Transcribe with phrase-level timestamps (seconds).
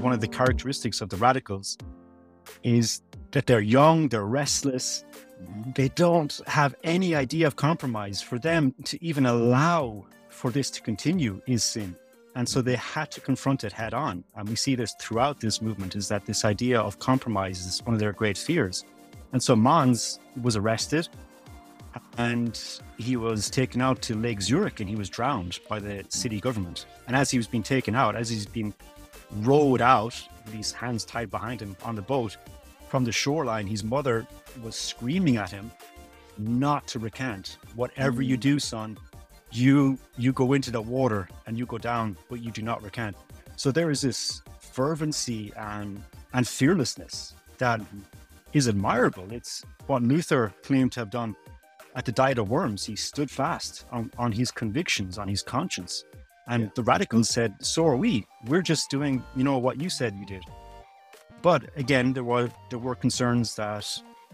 [0.00, 1.76] one of the characteristics of the radicals
[2.62, 3.02] is
[3.32, 5.04] that they're young, they're restless,
[5.74, 8.22] they don't have any idea of compromise.
[8.22, 11.96] For them to even allow for this to continue is sin.
[12.34, 14.22] And so they had to confront it head on.
[14.36, 17.94] And we see this throughout this movement is that this idea of compromise is one
[17.94, 18.84] of their great fears.
[19.32, 21.08] And so Manz was arrested
[22.16, 22.60] and
[22.96, 26.86] he was taken out to Lake Zurich and he was drowned by the city government.
[27.06, 28.72] And as he was being taken out, as he's been
[29.36, 32.36] rowed out, these hands tied behind him on the boat
[32.88, 34.26] from the shoreline, his mother
[34.62, 35.70] was screaming at him
[36.38, 37.58] not to recant.
[37.74, 38.40] Whatever you mm.
[38.40, 38.98] do, son,
[39.52, 43.16] you you go into the water and you go down, but you do not recant.
[43.56, 47.80] So there is this fervency and and fearlessness that
[48.52, 49.32] is admirable.
[49.32, 51.36] It's what Luther claimed to have done
[51.94, 52.84] at the Diet of Worms.
[52.84, 56.04] He stood fast on, on his convictions, on his conscience.
[56.48, 56.68] And yeah.
[56.74, 58.26] the radicals said, So are we.
[58.46, 60.42] We're just doing, you know, what you said you did.
[61.42, 63.86] But again, there were there were concerns that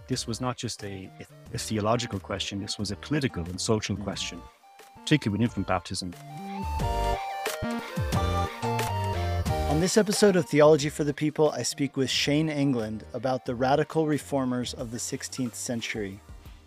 [0.09, 3.97] this was not just a, a, a theological question, this was a political and social
[3.97, 4.05] mm.
[4.05, 4.41] question,
[4.97, 6.15] particularly with infant baptism.
[9.71, 13.55] On this episode of Theology for the People, I speak with Shane Angland about the
[13.55, 16.21] radical reformers of the 16th century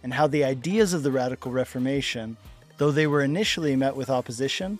[0.03, 2.37] and how the ideas of the Radical Reformation,
[2.77, 4.77] though they were initially met with opposition,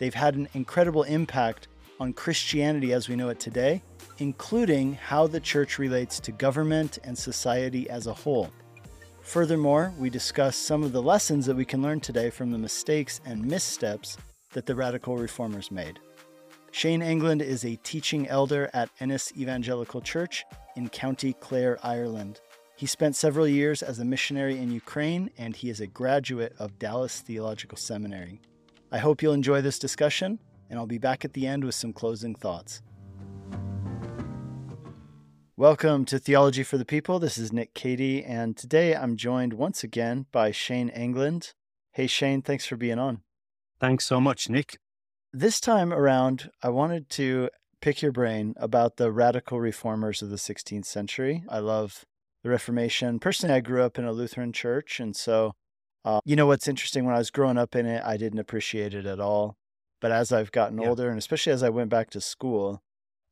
[0.00, 1.68] they've had an incredible impact
[2.00, 3.82] on Christianity as we know it today,
[4.18, 8.50] including how the church relates to government and society as a whole.
[9.22, 13.20] Furthermore, we discuss some of the lessons that we can learn today from the mistakes
[13.24, 14.16] and missteps
[14.54, 16.00] that the radical reformers made.
[16.72, 20.44] Shane Angland is a teaching elder at Ennis Evangelical Church
[20.76, 22.40] in County Clare, Ireland.
[22.76, 26.78] He spent several years as a missionary in Ukraine, and he is a graduate of
[26.78, 28.40] Dallas Theological Seminary.
[28.92, 31.92] I hope you'll enjoy this discussion, and I'll be back at the end with some
[31.92, 32.82] closing thoughts.
[35.56, 37.20] Welcome to Theology for the People.
[37.20, 41.54] This is Nick Cady, and today I'm joined once again by Shane Angland.
[41.92, 43.20] Hey, Shane, thanks for being on.
[43.78, 44.78] Thanks so much, Nick.
[45.32, 47.48] This time around, I wanted to
[47.80, 51.44] pick your brain about the radical reformers of the 16th century.
[51.48, 52.04] I love
[52.42, 53.20] the Reformation.
[53.20, 54.98] Personally, I grew up in a Lutheran church.
[54.98, 55.52] And so,
[56.04, 58.94] uh, you know, what's interesting when I was growing up in it, I didn't appreciate
[58.94, 59.56] it at all.
[60.00, 60.88] But as I've gotten yeah.
[60.88, 62.82] older, and especially as I went back to school,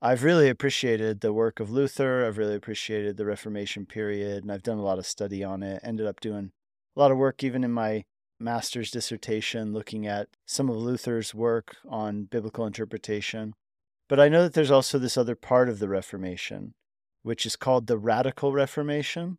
[0.03, 2.27] I've really appreciated the work of Luther.
[2.27, 5.81] I've really appreciated the Reformation period, and I've done a lot of study on it.
[5.83, 6.53] Ended up doing
[6.97, 8.05] a lot of work even in my
[8.39, 13.55] master's dissertation looking at some of Luther's work on biblical interpretation.
[14.09, 16.75] But I know that there's also this other part of the Reformation
[17.23, 19.39] which is called the Radical Reformation.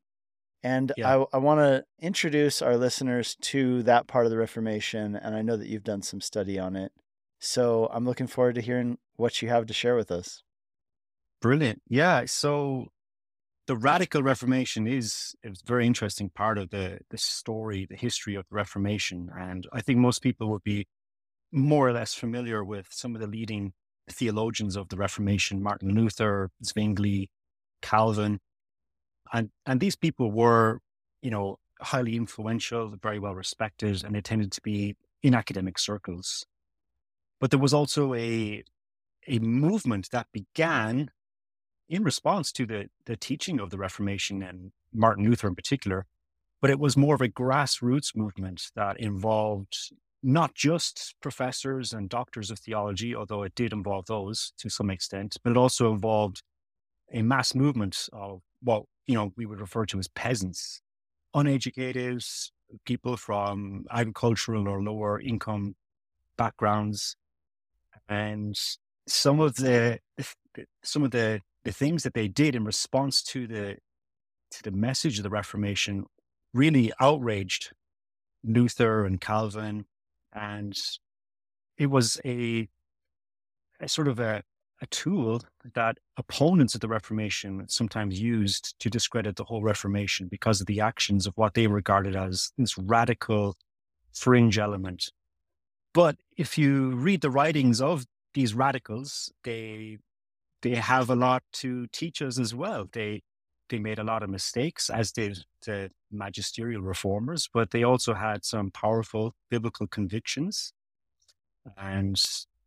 [0.62, 1.18] And yeah.
[1.18, 5.16] I, I want to introduce our listeners to that part of the Reformation.
[5.16, 6.92] And I know that you've done some study on it.
[7.40, 10.44] So I'm looking forward to hearing what you have to share with us.
[11.42, 11.81] Brilliant.
[11.88, 12.24] Yeah.
[12.25, 12.88] So
[13.68, 18.46] the Radical Reformation is a very interesting part of the, the story, the history of
[18.50, 19.30] the Reformation.
[19.38, 20.88] And I think most people would be
[21.52, 23.74] more or less familiar with some of the leading
[24.09, 27.30] theologians of the Reformation Martin Luther, Zwingli,
[27.81, 28.40] Calvin,
[29.34, 30.79] and and these people were,
[31.22, 36.45] you know, highly influential, very well respected, and they tended to be in academic circles.
[37.40, 38.63] But there was also a
[39.28, 41.12] a movement that began
[41.88, 46.06] in response to the the teaching of the Reformation and Martin Luther in particular.
[46.61, 52.51] But it was more of a grassroots movement that involved not just professors and doctors
[52.51, 56.44] of theology, although it did involve those to some extent, but it also involved
[57.11, 60.81] a mass movement of what you know we would refer to as peasants,
[61.34, 62.24] uneducated
[62.86, 65.75] people from agricultural or lower income
[66.38, 67.16] backgrounds,
[68.08, 68.56] and
[69.08, 70.00] some of the
[70.84, 73.78] some of the the things that they did in response to the
[74.52, 76.06] to the message of the Reformation
[76.53, 77.72] really outraged
[78.44, 79.86] Luther and Calvin,
[80.31, 80.78] and
[81.79, 82.70] it was a,
[83.79, 84.44] a sort of a,
[84.81, 85.41] a tool
[85.73, 90.79] that opponents of the Reformation sometimes used to discredit the whole Reformation because of the
[90.79, 93.58] actions of what they regarded as this radical
[94.14, 95.11] fringe element.
[95.93, 99.97] But if you read the writings of these radicals, they
[100.61, 102.87] they have a lot to teach us as well.
[102.91, 103.23] They
[103.70, 108.43] they made a lot of mistakes, as did the magisterial reformers, but they also had
[108.43, 110.73] some powerful biblical convictions.
[111.78, 112.20] And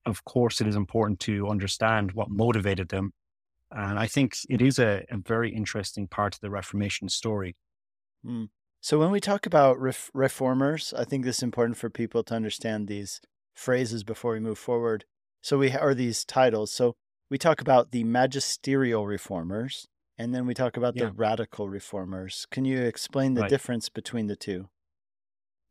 [0.07, 3.13] of course, it is important to understand what motivated them.
[3.71, 7.57] And I think it is a, a very interesting part of the Reformation story.
[8.25, 8.49] Mm.
[8.81, 12.35] So, when we talk about ref- reformers, I think this is important for people to
[12.35, 13.21] understand these
[13.55, 15.05] phrases before we move forward.
[15.41, 16.73] So, we are these titles.
[16.73, 16.95] So,
[17.31, 19.87] we talk about the magisterial reformers
[20.19, 21.07] and then we talk about Yeah.
[21.07, 22.47] the radical reformers.
[22.51, 23.51] Can you explain the Right.
[23.51, 24.69] difference between the two?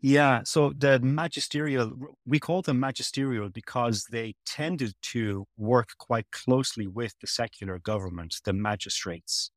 [0.04, 1.94] Yeah, so the magisterial,
[2.26, 8.38] we call them magisterial because they tended to work quite closely with the secular government,
[8.44, 9.52] the magistrates.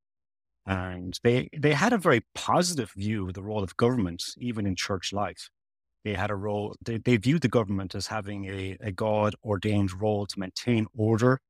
[0.67, 4.77] And they they had a very positive view of the role of government, even in
[4.77, 5.49] church life.
[6.05, 10.01] They had a role, they, they viewed the government as having a, a God ordained
[10.01, 11.41] role to maintain order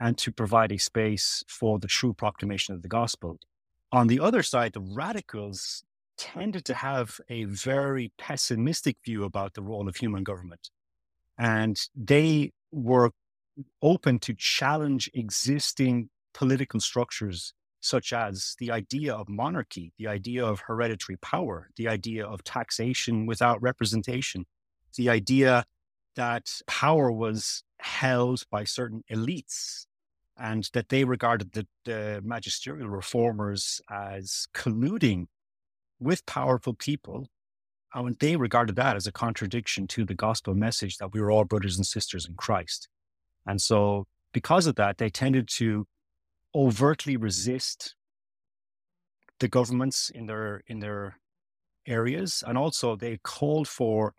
[0.00, 3.38] and to provide a space for the true proclamation of the gospel.
[3.92, 5.84] On the other side, the radicals
[6.16, 10.70] tended to have a very pessimistic view about the role of human government.
[11.38, 13.10] And they were
[13.82, 20.60] open to challenge existing political structures, such as the idea of monarchy, the idea of
[20.66, 24.44] hereditary power, the idea of taxation without representation,
[24.96, 25.64] the idea
[26.16, 29.86] that power was held by certain elites
[30.38, 35.26] and that they regarded the, the magisterial reformers as colluding
[36.00, 37.28] with powerful people.
[37.94, 41.44] And they regarded that as a contradiction to the gospel message that we were all
[41.44, 42.88] brothers and sisters in Christ.
[43.46, 45.86] And so, because of that, they tended to
[46.54, 47.94] overtly resist
[49.40, 51.18] the governments in their in their
[51.86, 54.14] areas, and also they called for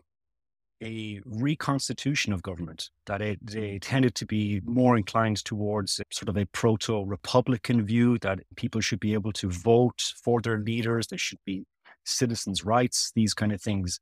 [0.82, 2.90] a reconstitution of government.
[3.06, 8.40] That it, they tended to be more inclined towards sort of a proto-republican view that
[8.56, 11.06] people should be able to vote for their leaders.
[11.06, 11.64] There should be
[12.04, 14.00] citizens' rights, these kind of things.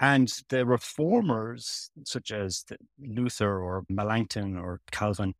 [0.00, 2.64] And the reformers, such as
[2.98, 5.34] Luther or Melanchthon or Calvin,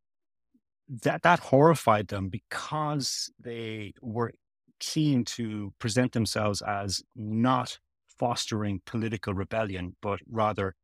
[1.01, 4.31] that that horrified them because they were
[4.79, 7.79] keen to present themselves as not
[8.17, 10.75] fostering political rebellion, but rather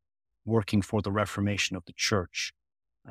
[0.44, 2.52] working for the reformation of the church.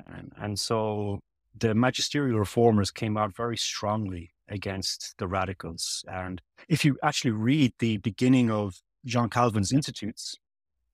[0.07, 1.19] And, and so
[1.57, 6.03] the magisterial reformers came out very strongly against the radicals.
[6.11, 10.35] And if you actually read the beginning of John Calvin's Institutes,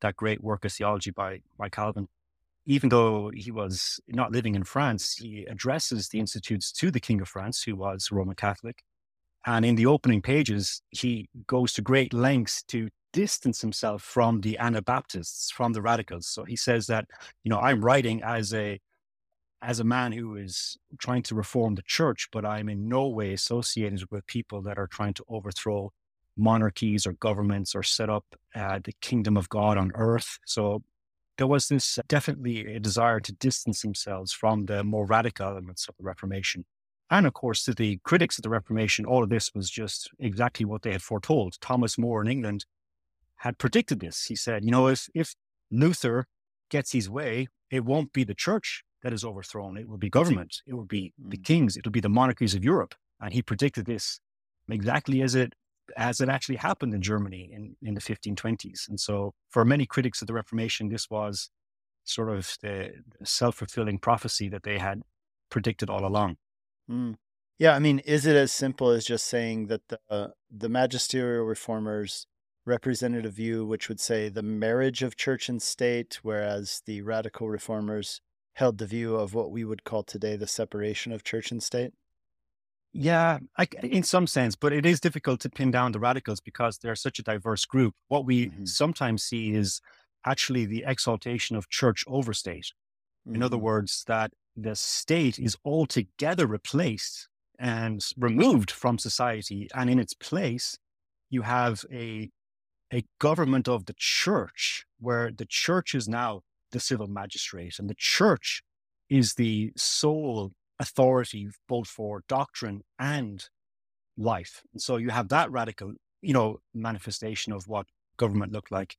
[0.01, 2.07] that great work of theology by, by Calvin,
[2.65, 7.21] even though he was not living in France, he addresses the Institutes to the King
[7.21, 8.83] of France, who was Roman Catholic.
[9.45, 14.57] And in the opening pages, he goes to great lengths to distance himself from the
[14.57, 16.27] Anabaptists, from the radicals.
[16.27, 17.05] So he says that,
[17.43, 18.79] you know, I'm writing as a
[19.61, 23.33] as a man who is trying to reform the church, but I'm in no way
[23.33, 25.91] associated with people that are trying to overthrow
[26.37, 30.37] monarchies or governments or set up uh, the kingdom of God on earth.
[30.45, 30.83] So
[31.37, 35.95] there was this definitely a desire to distance themselves from the more radical elements of
[35.97, 36.65] the Reformation.
[37.09, 40.65] And of course, to the critics of the Reformation, all of this was just exactly
[40.65, 41.55] what they had foretold.
[41.61, 42.65] Thomas More in England
[43.37, 44.25] had predicted this.
[44.25, 45.35] He said, you know, if, if
[45.71, 46.27] Luther
[46.69, 49.77] gets his way, it won't be the church that is overthrown.
[49.77, 50.61] It will be government.
[50.65, 51.77] It will be the kings.
[51.77, 52.95] It will be the monarchies of Europe.
[53.19, 54.19] And he predicted this
[54.69, 55.53] exactly as it
[55.95, 58.89] as it actually happened in Germany in, in the 1520s.
[58.89, 61.51] And so for many critics of the Reformation, this was
[62.03, 62.91] sort of the
[63.23, 65.03] self-fulfilling prophecy that they had
[65.51, 66.37] predicted all along.
[66.89, 67.15] Mm.
[67.57, 71.45] Yeah, I mean, is it as simple as just saying that the uh, the magisterial
[71.45, 72.27] reformers
[72.65, 77.49] represented a view which would say the marriage of church and state, whereas the radical
[77.49, 78.21] reformers
[78.55, 81.93] held the view of what we would call today the separation of church and state?
[82.93, 86.77] Yeah, I, in some sense, but it is difficult to pin down the radicals because
[86.77, 87.93] they're such a diverse group.
[88.07, 88.63] What we Mhm.
[88.63, 89.81] sometimes see is
[90.25, 92.67] actually the exaltation of church over state.
[93.33, 93.59] In other Mhm.
[93.59, 97.29] words, that the state is altogether replaced
[97.59, 100.77] and removed from society, and in its place,
[101.29, 102.31] you have a
[102.95, 107.95] a government of the church, where the church is now the civil magistrate, and the
[107.97, 108.63] church
[109.09, 113.49] is the sole authority both for doctrine and
[114.17, 114.61] life.
[114.71, 117.87] And so you have that radical, you know, manifestation of what
[118.17, 118.95] government looked like.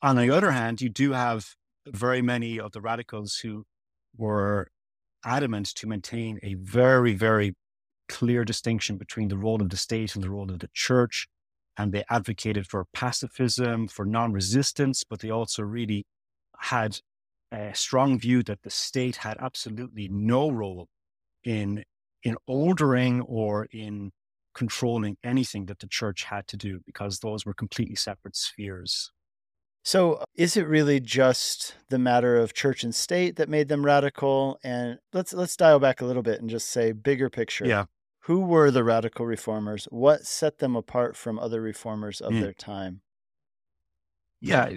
[0.00, 1.54] On the other hand, you do have
[1.86, 3.64] very many of the radicals who
[4.16, 4.68] were
[5.24, 7.54] adamant to maintain a very, very
[8.08, 11.26] clear distinction between the role of the state and the role of the church.
[11.76, 16.04] And they advocated for pacifism, for non resistance, but they also really
[16.58, 16.98] had
[17.52, 20.88] a strong view that the state had absolutely no role
[21.44, 21.84] in
[22.22, 24.12] in ordering or in
[24.54, 29.10] controlling anything that the church had to do because those were completely separate spheres.
[29.82, 33.84] So, uh, is it really just the matter of church and state that made them
[33.84, 34.58] radical?
[34.62, 37.66] And let's let's dial back a little bit and just say bigger picture.
[37.66, 37.86] Yeah.
[38.24, 39.86] Who were the radical reformers?
[39.86, 42.40] What set them apart from other reformers of Mm.
[42.40, 43.02] their time?
[44.40, 44.70] Yeah,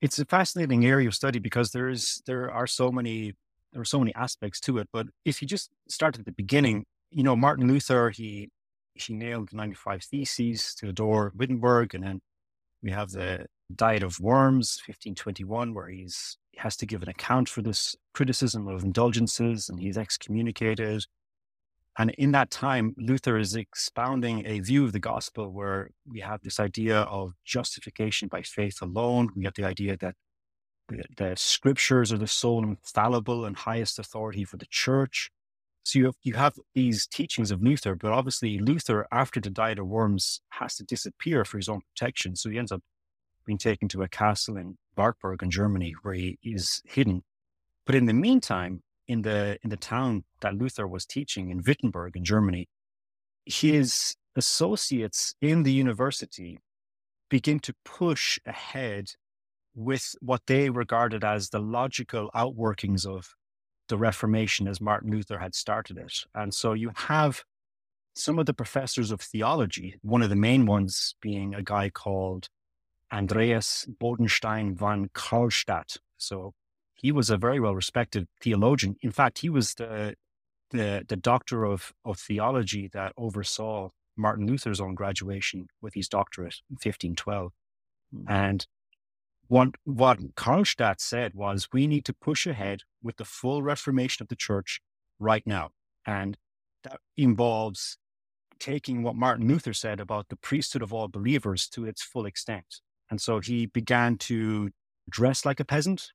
[0.00, 3.34] it's a fascinating area of study because there is there are so many
[3.72, 4.88] there are so many aspects to it.
[4.92, 8.50] But if you just start at the beginning, you know, Martin Luther, he
[8.94, 11.94] he nailed the 95 Theses to the door of Wittenberg.
[11.94, 12.20] And then
[12.82, 17.48] we have the Diet of Worms, 1521, where he's he has to give an account
[17.48, 21.04] for this criticism of indulgences and he's excommunicated.
[21.98, 26.42] And in that time, Luther is expounding a view of the gospel where we have
[26.42, 29.30] this idea of justification by faith alone.
[29.34, 30.14] We have the idea that
[30.88, 35.30] the, the scriptures are the sole infallible and highest authority for the church.
[35.84, 39.78] So you have, you have these teachings of Luther, but obviously Luther, after the Diet
[39.78, 42.36] of Worms, has to disappear for his own protection.
[42.36, 42.82] So he ends up
[43.46, 47.22] being taken to a castle in Wartburg in Germany, where he is hidden.
[47.86, 52.16] But in the meantime, in the in the town that Luther was teaching in Wittenberg
[52.16, 52.68] in Germany,
[53.44, 56.58] his associates in the university
[57.28, 59.10] begin to push ahead
[59.74, 63.34] with what they regarded as the logical outworkings of
[63.88, 66.24] the Reformation as Martin Luther had started it.
[66.34, 67.42] And so you have
[68.14, 72.48] some of the professors of theology, one of the main ones being a guy called
[73.12, 75.98] Andreas Bodenstein von Karlstadt.
[76.16, 76.54] So
[76.96, 78.96] he was a very well respected theologian.
[79.02, 80.16] In fact, he was the
[80.70, 86.56] the, the doctor of, of theology that oversaw Martin Luther's own graduation with his doctorate
[86.70, 87.52] in 1512.
[88.14, 88.32] Mm-hmm.
[88.32, 88.66] And
[89.48, 94.28] what, what Karlstadt said was, we need to push ahead with the full reformation of
[94.28, 94.80] the church
[95.18, 95.70] right now.
[96.04, 96.36] And
[96.82, 97.98] that involves
[98.58, 102.80] taking what Martin Luther said about the priesthood of all believers to its full extent.
[103.10, 104.70] And so he began to
[105.08, 106.10] dress like a peasant.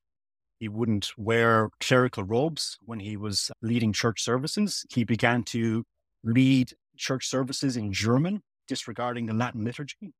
[0.62, 4.86] He wouldn't wear clerical robes when he was leading church services.
[4.90, 5.82] He began to
[6.22, 10.12] lead church services in German, disregarding the Latin liturgy.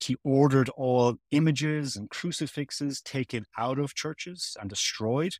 [0.00, 5.34] He ordered all images and crucifixes taken out of churches and destroyed.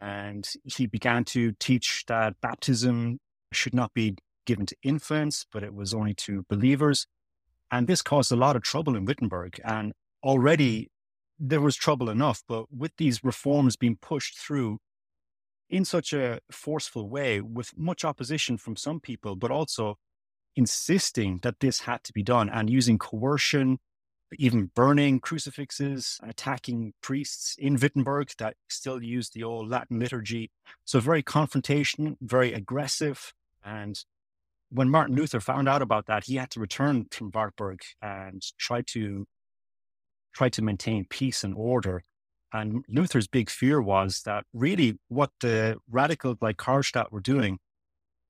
[0.00, 3.18] And he began to teach that baptism
[3.52, 4.14] should not be
[4.46, 7.08] given to infants, but it was only to believers.
[7.72, 9.60] And this caused a lot of trouble in Wittenberg.
[9.64, 10.88] And already
[11.44, 14.78] there was trouble enough, but with these reforms being pushed through
[15.68, 19.98] in such a forceful way, with much opposition from some people, but also
[20.54, 23.78] insisting that this had to be done and using coercion,
[24.38, 30.50] even burning crucifixes, attacking priests in Wittenberg that still used the old Latin liturgy.
[30.84, 33.32] So very confrontation, very aggressive.
[33.64, 33.98] And
[34.70, 38.82] when Martin Luther found out about that, he had to return from Wartburg and try
[38.88, 39.26] to
[40.32, 42.02] try to maintain peace and order.
[42.52, 47.58] And Luther's big fear was that really what the radicals like Karlstadt were doing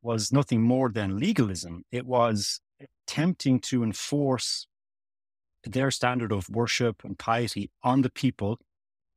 [0.03, 1.85] was nothing more than legalism.
[1.91, 4.67] It was attempting to enforce
[5.65, 8.59] their standard of worship and piety on the people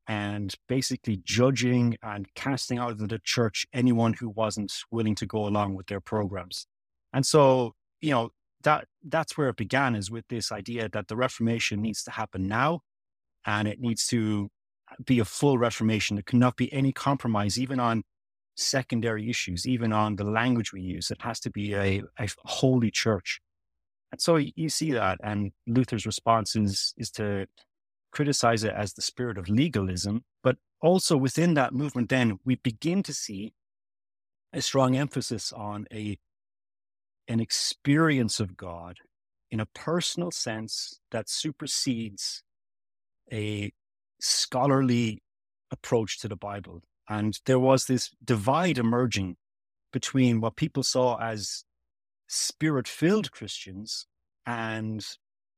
[0.07, 5.47] and basically judging and casting out of the church anyone who wasn't willing to go
[5.47, 6.67] along with their programs.
[7.11, 8.29] And so, you know,
[8.65, 12.47] that that's where it began is with this idea that the Reformation needs to happen
[12.47, 12.81] now
[13.45, 14.49] and it needs to
[15.03, 16.15] be a full Reformation.
[16.15, 18.03] There cannot be any compromise, even on
[18.55, 21.11] secondary issues, even on the language we use.
[21.11, 23.39] It has to be a, a holy church.
[24.11, 27.47] And so you see that, and Luther's response is, is to
[28.11, 30.23] criticize it as the spirit of legalism.
[30.43, 33.53] But also within that movement, then we begin to see
[34.53, 36.17] a strong emphasis on a
[37.27, 38.97] an experience of God
[39.51, 42.43] in a personal sense that supersedes
[43.31, 43.71] a
[44.19, 45.19] scholarly
[45.71, 46.81] approach to the Bible.
[47.07, 49.37] And there was this divide emerging
[49.93, 51.63] between what people saw as
[52.27, 54.07] spirit filled Christians
[54.45, 55.05] and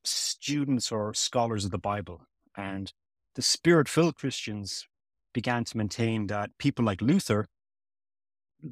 [0.04, 2.22] students or scholars of the Bible.
[2.56, 2.92] And
[3.36, 4.88] the spirit filled Christians
[5.34, 7.48] began to maintain that people like Luther,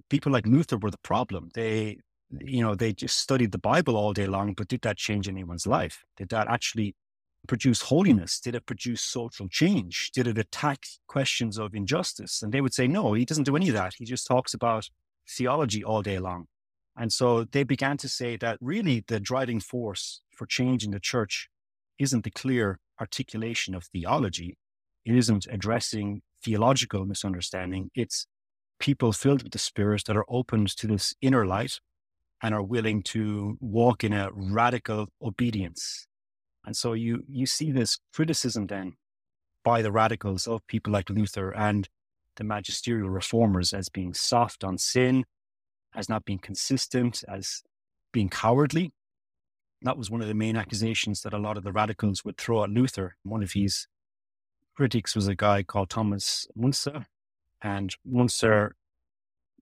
[0.10, 1.50] people like Luther were the problem.
[1.54, 2.00] They,
[2.32, 5.68] you know, they just studied the Bible all day long, but did that change anyone's
[5.68, 6.04] life?
[6.18, 6.96] Did that actually
[7.48, 7.88] produce hmm.
[7.88, 8.40] holiness?
[8.40, 10.12] Did it produce social change?
[10.14, 12.42] Did it attack questions of injustice?
[12.42, 13.96] And they would say, no, he doesn't do any of that.
[13.98, 14.90] He just talks about
[15.30, 16.46] theology all day long.
[16.98, 21.00] And so they began to say that really the driving force for change in the
[21.00, 21.50] church
[22.00, 24.58] isn't the clear articulation of theology.
[25.04, 27.92] It isn't addressing theological misunderstanding.
[27.96, 28.28] It's
[28.80, 31.80] people filled with the Spirit that are opened to this inner light
[32.46, 36.06] and are willing to walk in a radical obedience.
[36.64, 38.94] And so you you see this criticism then
[39.64, 41.90] by the radicals of people like Luther and
[42.36, 45.26] the magisterial reformers as being soft on sin,
[45.96, 47.64] as not being consistent, as
[48.12, 48.94] being cowardly.
[49.82, 52.64] That was one of the main accusations that a lot of the radicals would throw
[52.64, 53.16] at Luther.
[53.24, 53.88] One of his
[54.76, 57.08] critics was a guy called Thomas Munzer.
[57.64, 58.76] And Munzer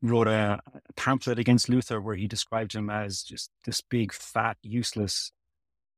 [0.04, 0.60] wrote a,
[0.96, 5.32] pamphlet against Luther where he described him as just this big, fat, useless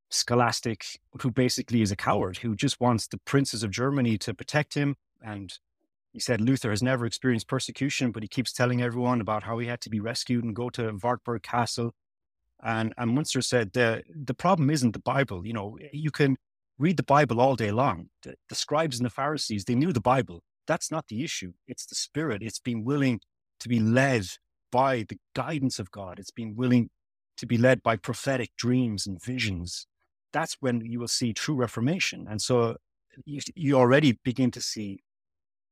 [0.09, 0.85] scholastic
[1.21, 4.95] who basically is a coward who just wants the princes of Germany to protect him.
[5.21, 5.51] And
[6.13, 9.67] he said Luther has never experienced persecution, but he keeps telling everyone about how he
[9.67, 11.93] had to be rescued and go to Wartburg Castle.
[12.63, 15.45] And, and Munzer said the the problem isn't the Bible.
[15.45, 16.37] You know, you can
[16.77, 18.09] read the Bible all day long.
[18.23, 20.41] The, the scribes and the Pharisees, they knew the Bible.
[20.67, 21.53] That's not the issue.
[21.67, 22.41] It's the spirit.
[22.41, 23.19] It's being willing
[23.65, 24.27] to be led
[24.71, 26.19] by the guidance of God.
[26.19, 26.91] It's being willing
[27.37, 29.87] to be led by prophetic dreams and visions.
[30.31, 32.27] That's when you will see true reformation.
[32.29, 32.75] And so
[33.25, 34.99] you, you already begin to see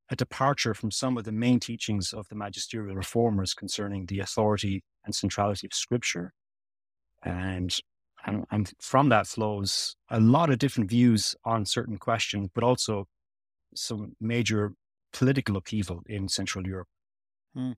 [0.10, 4.84] a departure from some of the main teachings of the magisterial reformers concerning the authority
[5.06, 6.34] and centrality of Scripture.
[7.24, 7.78] And,
[8.26, 13.06] and, and from that flows a lot of different views on certain questions, but also
[13.76, 14.74] some major
[15.12, 16.88] political upheaval in Central Europe.
[17.54, 17.74] Hmm.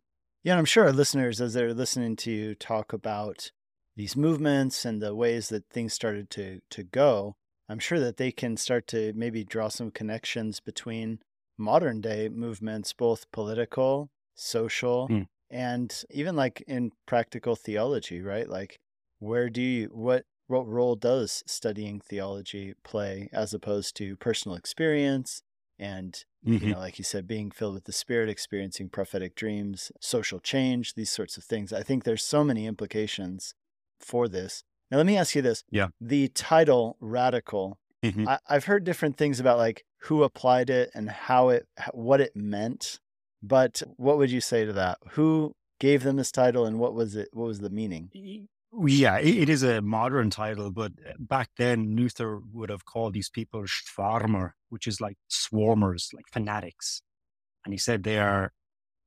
[0.46, 3.50] Yeah, I'm sure our listeners, as they're listening to you talk about
[3.96, 7.36] these movements and the ways that things started to to go,
[7.68, 11.18] I'm sure that they can start to maybe draw some connections between
[11.58, 15.26] modern day movements, both political, social, mm.
[15.50, 18.48] and even like in practical theology, right?
[18.48, 18.78] Like
[19.18, 25.42] where do you what what role does studying theology play as opposed to personal experience
[25.80, 26.68] and mm-hmm.
[26.68, 30.94] you know like you said being filled with the spirit experiencing prophetic dreams social change
[30.94, 31.74] these sorts of things.
[31.74, 33.54] I think there's so many implications
[34.00, 34.64] for this.
[34.92, 35.64] Now let me ask you this.
[35.72, 35.88] Yeah.
[36.00, 38.28] The title radical mm-hmm.
[38.28, 42.36] I, i've heard different things about like who applied it and how it what it
[42.36, 43.00] meant
[43.46, 44.98] but what would you say to that?
[45.12, 48.10] Who gave them this title and what was it what was the meaning
[48.86, 53.30] yeah, it is a modern title, but uh, back then Luther would have called these
[53.30, 57.02] people Schwarmer, which is like swarmers, like fanatics.
[57.64, 58.52] And he said they are,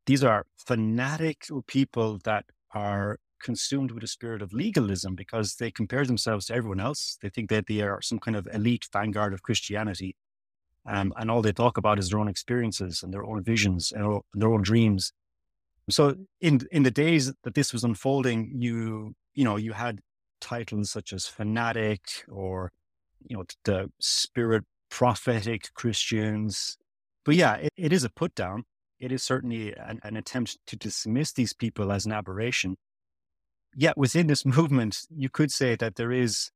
[0.07, 6.04] these are fanatical people that are consumed with a spirit of legalism because they compare
[6.04, 7.19] themselves to everyone else.
[7.21, 10.17] They think that they are some kind of elite vanguard of Christianity.
[10.87, 14.21] Um, and all they talk about is their own experiences and their own visions and
[14.35, 15.13] their own dreams.
[15.91, 20.01] So in in the days that this was unfolding, you you know, you had
[20.41, 22.73] titles such as fanatic or,
[23.27, 26.77] you know, the spirit prophetic Christians.
[27.25, 28.65] But yeah, it, it is a put down.
[28.99, 32.77] It is certainly an, an attempt to dismiss these people as an aberration.
[33.77, 36.51] Yet within this movement, you could say that there is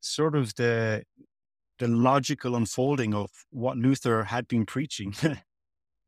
[0.00, 1.04] sort of the
[1.78, 5.14] the logical unfolding of what Luther had been preaching.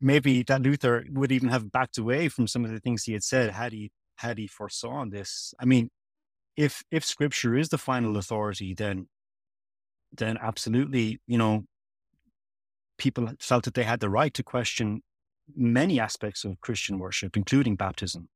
[0.01, 3.25] Maybe that Luther would even have backed away from some of the things he had
[3.25, 5.55] said had he had he foresaw this.
[5.61, 5.91] I mean,
[6.57, 9.09] if if scripture is the final authority, then
[10.17, 11.65] then absolutely, you know,
[12.99, 15.03] people felt that they had the right to question
[15.57, 18.29] many aspects of Christian worship, including baptism,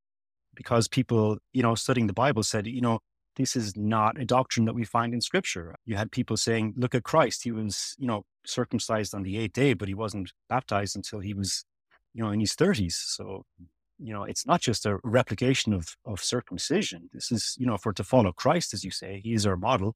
[0.54, 3.00] because people, you know, studying the Bible said, you know,
[3.36, 5.74] this is not a doctrine that we find in scripture.
[5.84, 7.44] You had people saying, look at Christ.
[7.44, 11.32] He was, you know, circumcised on the eighth day, but he wasn't baptized until he
[11.32, 11.64] was,
[12.12, 12.92] you know, in his 30s.
[12.92, 13.44] So
[14.02, 17.08] you know, it's not just a replication of, of circumcision.
[17.12, 19.94] This is, you know, for to follow Christ, as you say, he is our model.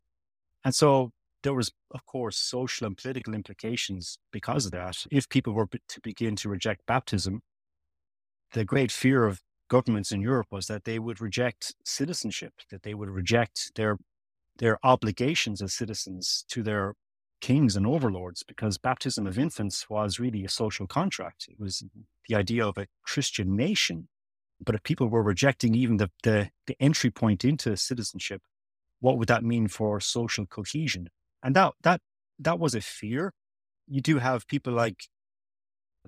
[0.64, 1.10] And so
[1.42, 5.04] there was, of course, social and political implications because of that.
[5.10, 7.40] If people were to begin to reject baptism,
[8.52, 12.94] the great fear of governments in Europe was that they would reject citizenship, that they
[12.94, 13.98] would reject their
[14.58, 16.94] their obligations as citizens to their
[17.40, 21.46] kings and overlords because baptism of infants was really a social contract.
[21.48, 21.84] It was
[22.28, 24.08] the idea of a Christian nation.
[24.64, 28.42] But if people were rejecting even the, the, the entry point into citizenship,
[29.00, 31.10] what would that mean for social cohesion?
[31.42, 32.00] And that, that,
[32.38, 33.34] that was a fear.
[33.86, 35.04] You do have people like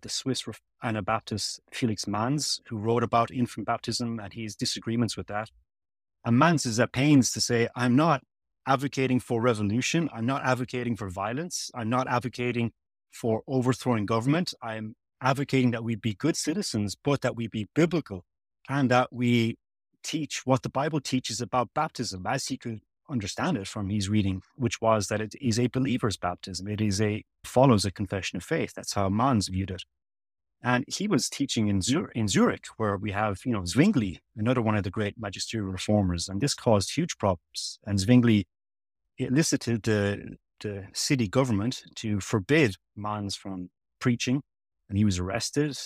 [0.02, 0.44] the Swiss
[0.82, 5.50] Anabaptist Felix Manz, who wrote about infant baptism and his disagreements with that.
[6.24, 8.22] And Manz is at pains to say, I'm not
[8.66, 10.10] advocating for revolution.
[10.12, 11.70] I'm not advocating for violence.
[11.74, 12.72] I'm not advocating
[13.10, 14.52] for overthrowing government.
[14.62, 18.24] I'm advocating that we be good citizens, but that we be biblical
[18.68, 19.56] and that we
[20.02, 24.42] teach what the Bible teaches about baptism as he could understand it from his reading,
[24.56, 26.68] which was that it is a believer's baptism.
[26.68, 28.74] It is a follows a confession of faith.
[28.74, 29.84] That's how Manz viewed it.
[30.62, 34.60] And he was teaching in, Zur- in Zurich, where we have, you know, Zwingli, another
[34.60, 37.78] one of the great magisterial reformers, and this caused huge problems.
[37.86, 38.46] And Zwingli
[39.18, 44.42] elicited the, the city government to forbid Manz from preaching,
[44.88, 45.78] and he was arrested.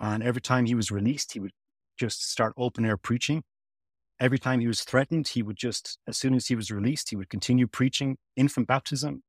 [0.00, 1.52] And every time he was released, he would
[1.98, 3.42] just start open air preaching.
[4.20, 7.16] Every time he was threatened, he would just, as soon as he was released, he
[7.16, 9.22] would continue preaching infant baptism.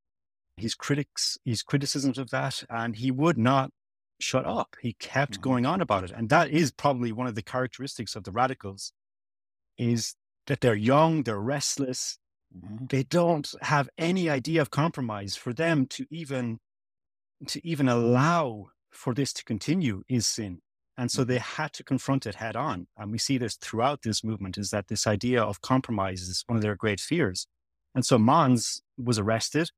[0.58, 3.72] His critics, his criticisms of that, and he would not
[4.20, 4.76] shut up.
[4.82, 5.42] He kept Mhm.
[5.42, 6.12] going on about it.
[6.12, 8.92] And that is probably one of the characteristics of the radicals
[9.78, 10.16] is
[10.48, 12.18] that they're young, they're restless,
[12.54, 12.90] Mhm.
[12.90, 15.36] they don't have any idea of compromise.
[15.36, 16.60] For them to even
[17.48, 20.62] to even allow for this to continue is sin.
[21.00, 21.28] And so Mhm.
[21.28, 22.90] they had to confront it head on.
[22.98, 26.58] And we see this throughout this movement is that this idea of compromise is one
[26.58, 27.48] of their great fears.
[27.96, 29.72] And so Manz was arrested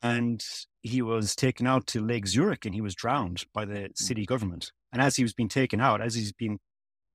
[0.00, 0.44] and
[0.82, 4.72] he was taken out to Lake Zurich and he was drowned by the city government.
[4.92, 6.60] And as he was being taken out, as he's been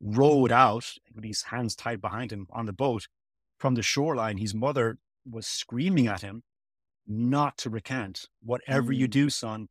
[0.02, 3.08] rowed out with his hands tied behind him on the boat
[3.60, 6.44] from the shoreline, his mother was screaming at him
[7.08, 8.28] not to recant.
[8.42, 9.12] Whatever you Mm.
[9.12, 9.70] do, son,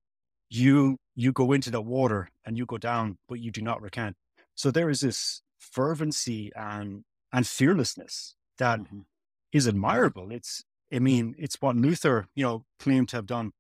[0.49, 4.17] you you go into the water and you go down, but you do not recant.
[4.55, 9.05] So there is this fervency and and fearlessness that Mhm.
[9.53, 10.31] is admirable.
[10.31, 13.53] It's, I mean, it's what Luther, you know, claimed to have done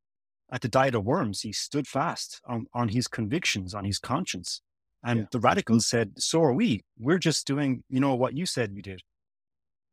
[0.50, 1.40] at the Diet of Worms.
[1.40, 4.62] He stood fast on, on his convictions, on his conscience.
[5.02, 5.26] And Yeah.
[5.32, 6.84] the radicals said, so are we.
[6.98, 9.02] We're just doing, you know, what you said you did.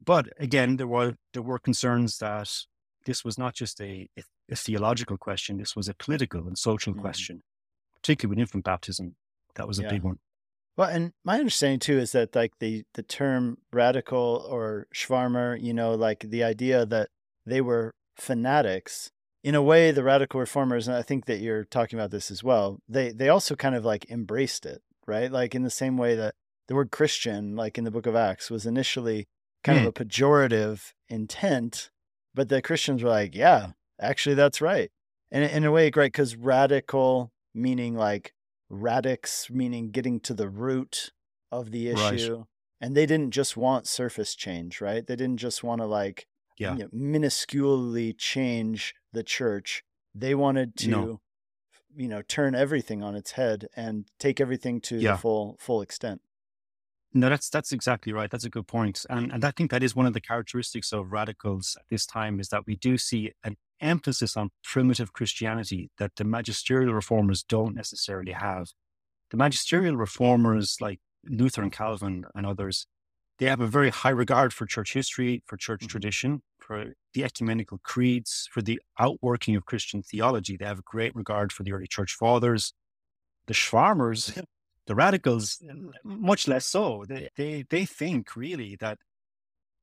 [0.05, 2.49] But again, there were there were concerns that
[3.05, 6.93] this was not just a, a, a theological question, this was a political and social
[6.93, 7.01] Mhm.
[7.01, 7.41] question,
[8.03, 9.15] particularly with infant baptism.
[9.55, 9.89] That was a Yeah.
[9.89, 10.19] big one.
[10.75, 15.73] Well, and my understanding too is that like the the term radical or Schwarmer, you
[15.73, 17.09] know, like the idea that
[17.45, 19.09] they were fanatics.
[19.43, 22.43] In a way, the radical reformers, and I think that you're talking about this as
[22.43, 22.79] well.
[22.87, 25.31] They they also kind of like embraced it, right?
[25.31, 26.33] Like in the same way that
[26.67, 29.27] the word Christian, like in the Book of Acts, was initially
[29.63, 29.87] kind Yeah.
[29.87, 30.01] of hmm.
[30.01, 31.91] a pejorative intent,
[32.33, 34.89] but the Christians were like, yeah, actually, that's right.
[35.29, 38.33] And in a way, great because radical meaning like
[38.69, 41.11] radix meaning getting to the root
[41.51, 42.13] of the Right.
[42.15, 42.45] issue
[42.81, 46.75] and they didn't just want surface change right they didn't just want to like Yeah.
[46.75, 49.83] you know, minusculely change the church
[50.15, 51.21] they wanted to No.
[51.95, 55.11] you know turn everything on its head and take everything to Yeah.
[55.13, 56.21] the full full extent
[57.13, 58.29] No, that's that's exactly right.
[58.31, 59.05] That's a good point.
[59.09, 62.39] And and I think that is one of the characteristics of radicals at this time
[62.39, 67.75] is that we do see an emphasis on primitive Christianity that the magisterial reformers don't
[67.75, 68.69] necessarily have.
[69.31, 72.87] The magisterial reformers like Luther and Calvin and others,
[73.39, 75.89] they have a very high regard for church history, for church Mhm.
[75.89, 80.57] tradition, for the ecumenical creeds, for the outworking of Christian theology.
[80.57, 82.73] They have a great regard for the early church fathers.
[83.47, 84.43] The Schwarmers,
[84.87, 87.05] the radicals, uh, much less so.
[87.07, 88.97] They, they, they think really that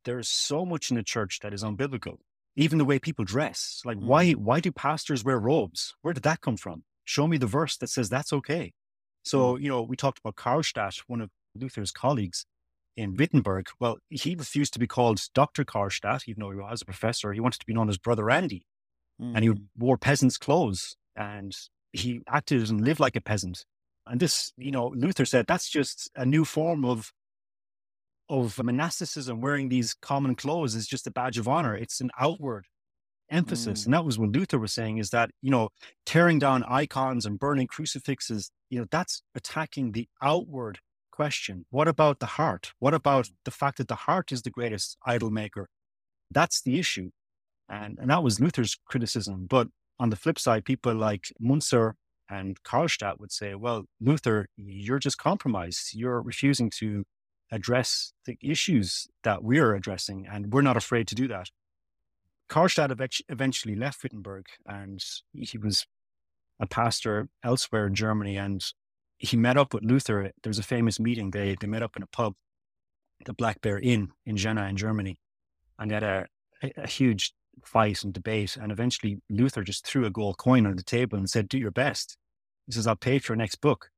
[0.05, 2.19] there's so much in the church that is unbiblical.
[2.57, 3.81] Even the way people dress.
[3.85, 4.45] Like, why, mm-hmm.
[4.45, 5.95] why do pastors wear robes?
[6.03, 6.85] Where did that come from?
[7.05, 8.73] Show me the verse that says that's okay.
[9.23, 9.63] So, mm.
[9.63, 12.47] you know, we talked about Karlstadt, one of Luther's colleagues
[12.97, 13.69] in Wittenberg.
[13.79, 15.65] Well, he refused to be called Dr.
[15.65, 17.33] Karlstadt, even though he was a professor.
[17.33, 18.65] He wanted to be known as Brother Andy
[19.21, 19.69] and he Mhm.
[19.77, 21.55] wore peasant's clothes and
[21.93, 23.65] he acted and lived like a peasant.
[24.11, 27.13] And this, you know, Luther said that's just a new form of
[28.29, 29.41] of monasticism.
[29.41, 31.77] Wearing these common clothes is just a badge of honor.
[31.77, 32.67] It's an outward
[33.31, 33.85] emphasis, Mm.
[33.87, 35.71] and that was what Luther was saying: is that you know,
[36.05, 40.81] tearing down icons and burning crucifixes, you know, that's attacking the outward
[41.13, 41.67] question.
[41.71, 42.73] What about the heart?
[42.79, 45.69] What about the fact that the heart is the greatest idol maker?
[46.31, 47.11] That's the issue.
[47.69, 49.47] And, and that was Luther's criticism.
[49.49, 49.69] But
[50.01, 51.95] on the flip side, people like Munzer
[52.31, 55.95] and Karlstadt would say, well, Luther, you're just compromised.
[55.95, 57.05] You're refusing to
[57.51, 61.51] address the issues that we're addressing, and we're not afraid to do that.
[62.51, 65.87] Karlstadt eventually left Wittenberg and he was
[66.59, 68.37] a pastor elsewhere in Germany.
[68.37, 68.63] And
[69.19, 70.33] he met up with Luther.
[70.43, 71.31] There was a famous meeting.
[71.31, 72.35] They, they met up in a pub,
[73.25, 75.21] the Black Bear Inn in Jena in Germany.
[75.79, 76.27] And they had a,
[76.63, 77.33] a, a huge
[77.65, 78.57] fight and debate.
[78.57, 81.71] And eventually Luther just threw a gold coin on the table and said, do your
[81.71, 82.17] best.
[82.67, 83.91] He says, I'll pay for your next book.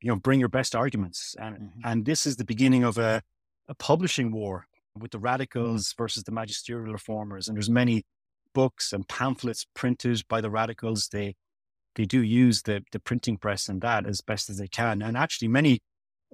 [0.00, 1.36] You know, bring your best arguments.
[1.38, 1.70] And, Mhm.
[1.84, 3.22] and this is the beginning of a,
[3.68, 4.66] a publishing war
[4.98, 7.48] with the radicals versus the magisterial reformers.
[7.48, 8.04] And there's many
[8.54, 11.08] books and pamphlets printed by the radicals.
[11.08, 11.36] They,
[11.94, 15.00] they do use the, the printing press and that as best as they can.
[15.02, 15.80] And actually many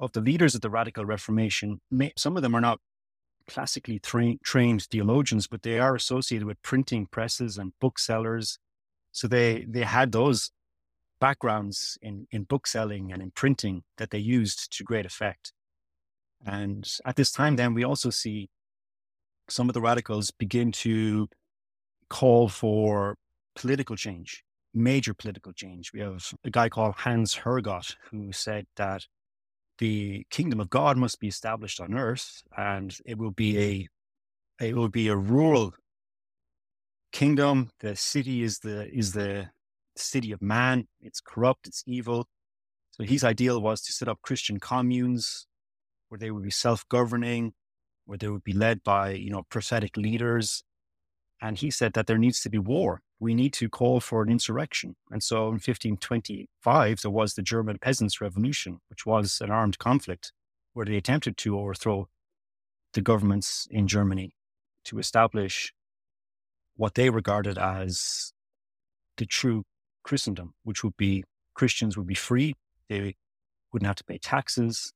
[0.01, 2.81] of the leaders of the radical reformation, may, some of them are not
[3.49, 8.59] classically tra- trained theologians, but they are associated with printing presses and booksellers.
[9.13, 10.51] So they they had those
[11.21, 15.53] backgrounds in in bookselling and in printing that they used to great effect.
[16.47, 18.49] And at this time, then we also see
[19.49, 21.29] some of the radicals begin to
[22.09, 23.17] call for
[23.57, 25.93] political change, major political change.
[25.93, 29.07] We have a guy called Hans Hergott who said that
[29.79, 33.89] the kingdom of God must be established on earth, and it will be a
[34.65, 35.75] it will be a rural
[37.13, 37.71] kingdom.
[37.81, 39.51] The city is the is the
[39.97, 40.87] city of man.
[41.01, 42.29] It's corrupt, it's evil.
[42.91, 45.47] So his ideal was to set up Christian communes
[46.09, 47.53] where they would be self-governing,
[48.07, 50.65] where they would be led by, you know, prophetic leaders.
[51.41, 53.03] And he said that there needs to be war.
[53.21, 54.97] We need to call for an insurrection.
[55.11, 60.33] And so in 1525, there was the German Peasants' Revolution, which was an armed conflict
[60.73, 62.09] where they attempted to overthrow
[62.95, 64.35] the governments in Germany
[64.85, 65.73] to establish
[66.77, 68.33] what they regarded as
[69.17, 69.65] the true
[70.05, 72.55] Christendom, which would be Christians would be free,
[72.89, 73.17] they
[73.73, 74.93] wouldn't have to pay taxes,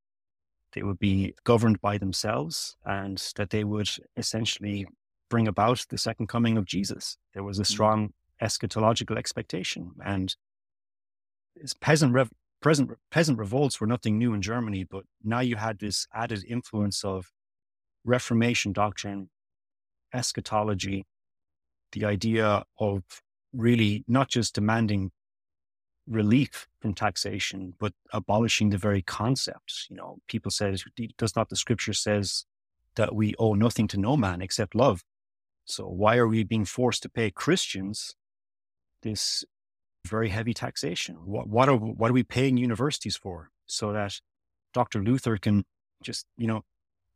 [0.72, 4.86] they would be governed by themselves, and that they would essentially
[5.32, 7.16] bring about the second coming of Jesus.
[7.32, 7.72] There was a mm-hmm.
[7.72, 10.36] strong eschatological expectation, and
[11.80, 16.06] peasant rev- present peasant revolts were nothing new in Germany, but now you had this
[16.14, 17.32] added influence of
[18.04, 19.30] Reformation doctrine,
[20.12, 21.06] eschatology,
[21.92, 23.02] the idea of
[23.54, 25.12] really not just demanding
[26.06, 29.86] relief from taxation, but abolishing the very concept.
[29.88, 30.84] You know, people says,
[31.16, 32.44] does not the scripture says
[32.96, 35.02] that we owe nothing to no man except love?
[35.64, 38.14] So why are we being forced to pay Christians
[39.02, 39.44] this
[40.06, 41.16] very heavy taxation?
[41.24, 43.50] What, what are, what are we paying universities for?
[43.66, 44.20] So that
[44.74, 45.02] Dr.
[45.02, 45.64] Luther can
[46.02, 46.62] just, you know,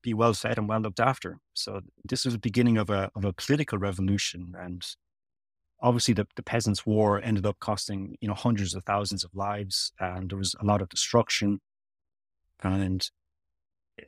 [0.02, 1.38] be well fed and well looked after.
[1.54, 4.86] So this was the beginning of a, of a political revolution and
[5.80, 9.92] obviously the, the peasants war ended up costing you know hundreds of thousands of lives
[10.00, 11.60] and there was a lot of destruction
[12.62, 13.10] and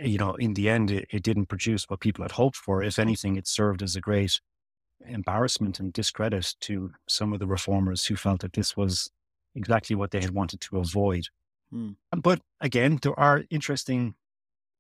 [0.01, 2.99] you know in the end it, it, didn't produce what people had hoped for if
[2.99, 4.41] anything it served as a great
[5.07, 9.11] embarrassment and discredit to some of the reformers who felt that this was
[9.55, 11.27] exactly what they had wanted to avoid
[11.71, 11.93] hmm.
[12.17, 14.15] but again there are interesting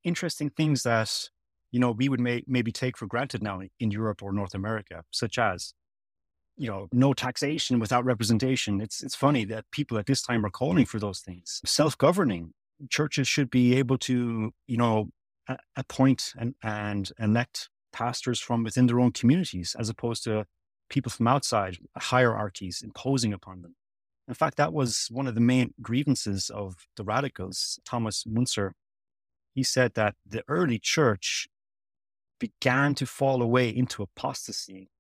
[0.04, 1.30] interesting things that
[1.70, 5.04] you know we would may, maybe take for granted now in europe or north america
[5.10, 5.74] such as
[6.58, 8.80] you know, no taxation without representation.
[8.80, 11.60] It's it's funny that people at this time are calling for those things.
[11.64, 12.52] Self-governing
[12.90, 15.10] churches should be able to, you know,
[15.76, 20.44] appoint and and elect pastors from within their own communities, as opposed to
[20.88, 23.74] people from outside hierarchies imposing upon them.
[24.26, 27.80] In fact, that was one of the main grievances of the radicals.
[27.84, 28.74] Thomas Munzer.
[29.54, 31.48] he said that the early church
[32.38, 34.90] began to fall away into apostasy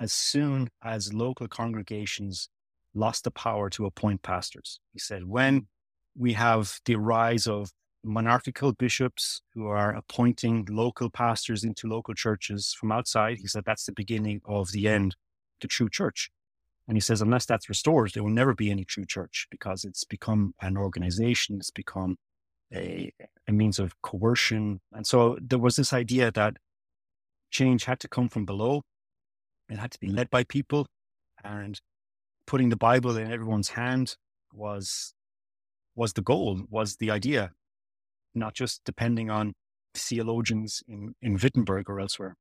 [0.00, 2.48] as soon as local congregations
[2.94, 4.80] lost the power to appoint pastors.
[4.92, 5.68] He said, when
[6.16, 7.70] we have the rise of
[8.04, 13.86] monarchical bishops who are appointing local pastors into local churches from outside, he said that's
[13.86, 15.16] the beginning of the end
[15.60, 16.30] to true church.
[16.86, 20.04] And he says, unless that's restored, there will never be any true church because it's
[20.04, 22.16] become an organization, it's become
[22.74, 23.10] a,
[23.48, 24.80] a means of coercion.
[24.92, 26.58] And so there was this idea that
[27.50, 28.82] change had to come from below
[29.68, 30.86] it had to be led by people,
[31.42, 31.80] and
[32.46, 34.16] putting the Bible in everyone's hand
[34.52, 35.14] was
[35.94, 37.52] was the goal, was the idea,
[38.34, 39.54] not just depending on
[39.94, 42.36] theologians in, in Wittenberg or elsewhere.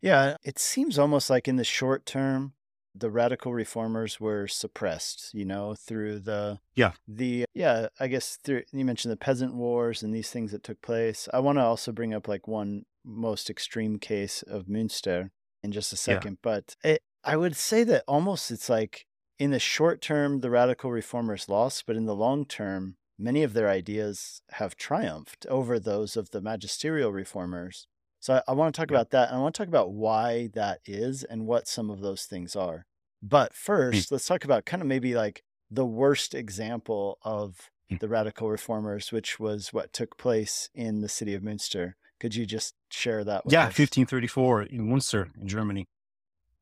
[0.00, 2.52] Yeah, it seems almost like in the short term,
[2.94, 8.62] the radical reformers were suppressed, you know, through the yeah the yeah I guess through
[8.72, 11.28] you mentioned the peasant wars and these things that took place.
[11.32, 15.30] I want to also bring up like one most extreme case of Münster,
[15.62, 16.32] in just a second.
[16.32, 16.38] Yeah.
[16.42, 19.06] But it, I would say that almost it's like
[19.38, 23.52] in the short term, the radical reformers lost, but in the long term, many of
[23.52, 27.86] their ideas have triumphed over those of the magisterial reformers.
[28.20, 28.96] So I, I want to talk yeah.
[28.96, 29.28] about that.
[29.28, 32.56] And I want to talk about why that is and what some of those things
[32.56, 32.86] are.
[33.22, 37.98] But first, let's talk about kind of maybe like the worst example of mm.
[37.98, 41.94] the radical reformers, which was what took place in the city of Münster.
[42.20, 43.78] Could you just share that yeah, us?
[43.78, 45.86] 1534 in Munster in Germany.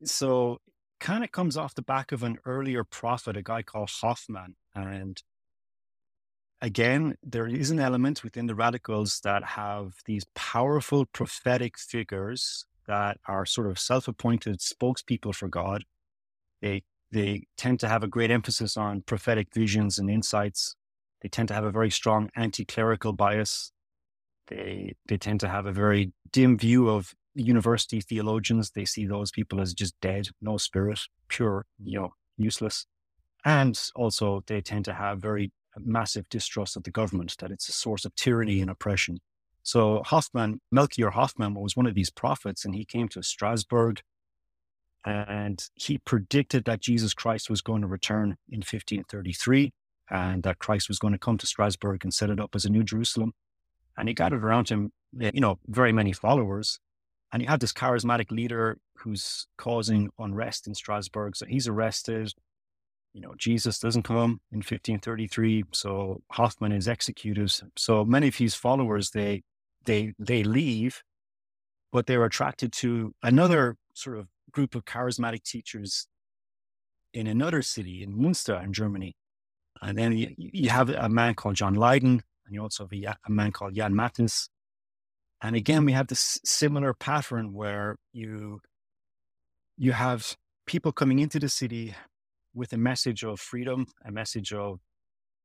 [0.03, 0.59] So
[0.99, 4.55] kind of comes off the back of an earlier prophet, a guy called Hoffman.
[4.73, 5.21] And
[6.61, 13.17] again, there is an element within the radicals that have these powerful prophetic figures that
[13.27, 15.83] are sort of self-appointed spokespeople for God.
[16.61, 20.75] They they tend to have a great emphasis on prophetic visions and insights.
[21.21, 23.71] They tend to have a very strong anti-clerical bias.
[24.47, 28.71] They they tend to have a very dim view of university theologians.
[28.71, 32.85] They see those people as just dead, no spirit, pure, you know, useless.
[33.45, 37.73] And also they tend to have very massive distrust of the government, that it's a
[37.73, 39.19] source of tyranny and oppression.
[39.63, 44.01] So Hoffman, Melchior Hoffman was one of these prophets, and he came to Strasbourg
[45.05, 49.71] and he predicted that Jesus Christ was going to return in 1533
[50.09, 52.69] and that Christ was going to come to Strasbourg and set it up as a
[52.69, 53.33] new Jerusalem
[53.97, 56.79] and he gathered around him, eh, you know, very many followers.
[57.31, 61.35] And you have this charismatic leader who's causing unrest in Strasbourg.
[61.35, 62.31] So he's arrested.
[63.13, 67.51] you know, Jesus doesn't come in 1533, so Hoffman is executed.
[67.75, 69.43] So many of his followers they
[69.85, 71.01] they they leave,
[71.91, 76.07] but they're attracted to another sort of group of charismatic teachers
[77.13, 79.15] in another city in Munster in Germany.
[79.81, 83.15] And then you, you have a man called John Leyden, and you also have a,
[83.27, 84.49] a man called Jan Matthys.
[85.41, 88.59] And again, we have this similar pattern where you
[89.77, 91.95] you have people coming into the city
[92.53, 94.79] with a message of freedom, a message of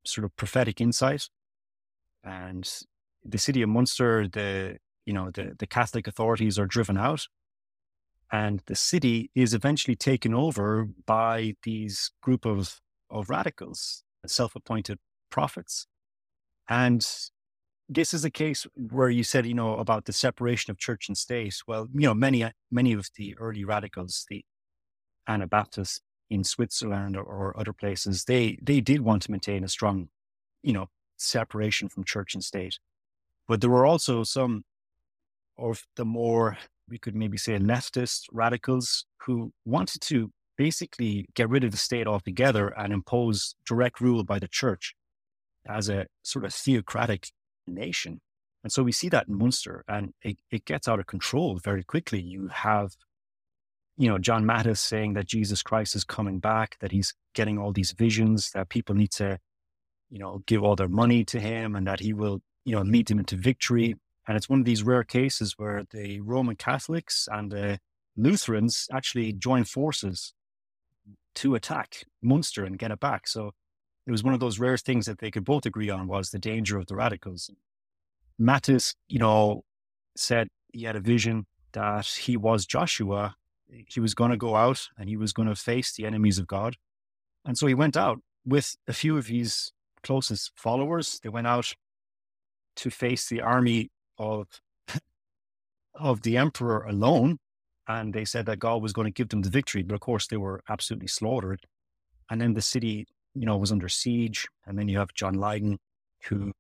[0.05, 1.29] sort of prophetic insight.
[2.25, 2.71] And
[3.25, 7.27] the city of Munster, the you know, the, the Catholic authorities are driven out.
[8.31, 14.99] And the city is eventually taken over by these group of, of radicals, self-appointed
[15.31, 15.87] prophets.
[16.69, 17.07] And
[17.95, 21.17] this is a case where you said, you know, about the separation of church and
[21.17, 21.57] state.
[21.67, 24.45] Well, you know, many, uh, many of the early radicals, the
[25.29, 26.01] Anabaptists
[26.31, 30.09] in Switzerland or, or other places, they, they did want to maintain a strong,
[30.63, 32.79] you know, separation from church and state.
[33.47, 34.65] But there were also some
[35.59, 41.65] of the more, we could maybe say, leftist radicals who wanted to basically get rid
[41.65, 44.95] of the state altogether and impose direct rule by the church
[45.67, 47.29] as a sort of theocratic
[47.67, 48.21] nation.
[48.63, 51.83] And so we see that in Munster and it, it gets out of control very
[51.83, 52.21] quickly.
[52.21, 52.93] You have,
[53.97, 57.73] you know, John Matthys saying that Jesus Christ is coming back, that he's getting all
[57.73, 59.39] these visions, that people need to,
[60.11, 63.09] you know, give all their money to him and that he will, you know, lead
[63.09, 63.97] them into victory.
[64.29, 67.81] And it's one of these rare cases where the Roman Catholics and the
[68.17, 70.35] Lutherans actually join forces
[71.35, 73.27] to attack Munster and get it back.
[73.27, 73.53] So
[74.07, 76.39] it was one of those rare things that they could both agree on was the
[76.39, 77.51] danger of the radicals.
[78.41, 79.65] Matthys, you know,
[80.17, 83.37] said he had a vision that he was Joshua.
[83.69, 86.47] He was going to go out and he was going to face the enemies of
[86.47, 86.77] God.
[87.45, 91.21] And so he went out with a few of his closest followers.
[91.23, 91.75] They went out
[92.77, 94.61] to face the army of
[95.95, 97.39] of the emperor alone,
[97.87, 99.83] and they said that God was going to give them the victory.
[99.83, 101.67] But of course, they were absolutely slaughtered.
[102.31, 104.47] And then the city, you know, was under siege.
[104.67, 105.79] And then you have John Leyden,
[106.25, 106.53] who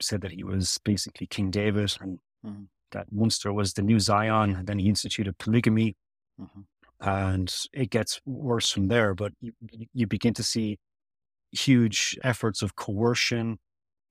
[0.00, 2.62] said that he was basically King David, and mm-hmm.
[2.92, 4.56] that Munster was the new Zion.
[4.56, 5.96] And then he instituted polygamy,
[6.40, 6.60] mm-hmm.
[7.00, 9.14] and it gets worse from there.
[9.14, 9.52] But you,
[9.92, 10.78] you begin to see
[11.52, 13.58] huge efforts of coercion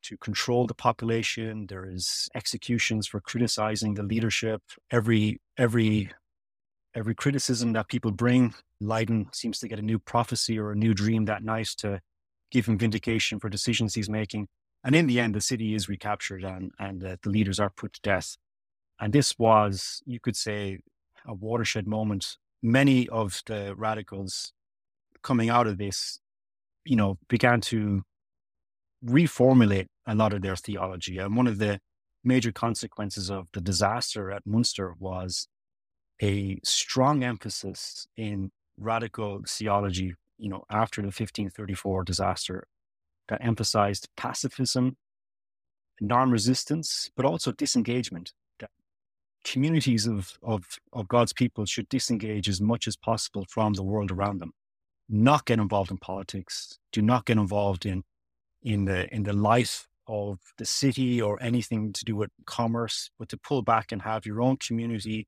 [0.02, 1.68] to control the population.
[1.68, 4.62] There is executions for criticizing the leadership.
[4.92, 6.12] Every every
[6.96, 10.94] every criticism that people bring, Leyden seems to get a new prophecy or a new
[10.94, 12.02] dream that night to
[12.52, 14.48] give him vindication for decisions he's making.
[14.84, 17.94] And in the end, the city is recaptured and and uh, the leaders are put
[17.94, 18.38] to death.
[19.00, 20.80] And this was, you could say,
[21.26, 22.38] a watershed moment.
[22.62, 24.54] Many of the radicals
[25.22, 26.20] coming out of this,
[26.86, 28.04] you know, began to
[29.06, 31.18] reformulate a lot of their theology.
[31.18, 31.80] And one of the
[32.24, 35.48] major consequences of the disaster at Munster was
[36.22, 42.68] a strong emphasis in radical theology, you know, after the 1534 disaster
[43.28, 44.98] that emphasized pacifism,
[46.02, 48.34] non-resistance, but also disengagement.
[48.60, 48.70] That
[49.44, 54.12] communities of, of, of God's people should disengage as much as possible from the world
[54.12, 54.54] around them,
[55.08, 58.04] not get involved in politics, do not get involved in
[58.62, 63.30] in the in the life of the city or anything to do with commerce, but
[63.30, 65.28] to pull back and have your own community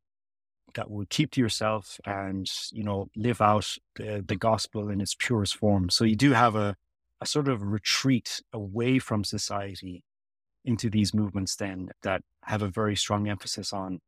[0.75, 5.15] that will keep to yourself and you know live out the, the gospel in its
[5.17, 5.89] purest form.
[5.89, 6.75] So you do have a
[7.21, 10.03] a sort of retreat away from society
[10.65, 13.99] into these movements then that have a very strong emphasis on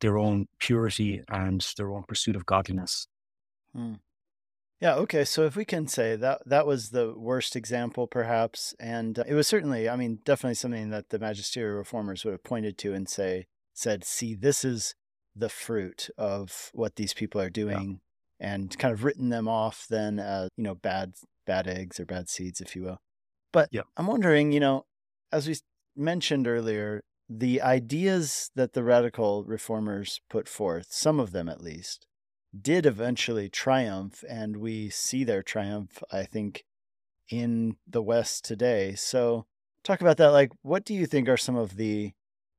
[0.00, 3.06] their own purity and their own pursuit of godliness.
[3.74, 3.94] Hmm.
[4.80, 4.96] Yeah.
[4.96, 5.24] Okay.
[5.24, 9.34] So if we can say that that was the worst example, perhaps, and uh, it
[9.34, 13.08] was certainly, I mean, definitely something that the magisterial reformers would have pointed to and
[13.08, 14.94] say, said, "See, this is
[15.36, 18.00] the fruit of what these people are doing,"
[18.40, 18.54] yeah.
[18.54, 21.14] and kind of written them off then as you know bad
[21.46, 23.00] bad eggs or bad seeds, if you will.
[23.52, 23.82] But yeah.
[23.96, 24.86] I'm wondering, you know,
[25.30, 25.56] as we
[25.96, 32.06] mentioned earlier, the ideas that the radical reformers put forth, some of them at least,
[32.60, 36.64] did eventually triumph, and we see their triumph, I think,
[37.28, 38.94] in the West today.
[38.94, 39.46] So,
[39.82, 40.28] talk about that.
[40.28, 42.12] Like, what do you think are some of the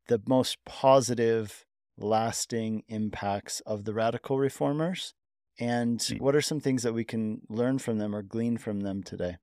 [0.08, 1.66] the most positive,
[1.98, 5.14] lasting impacts of the radical reformers?
[5.60, 9.04] And what are some things that we can learn from them or glean from them
[9.04, 9.38] today?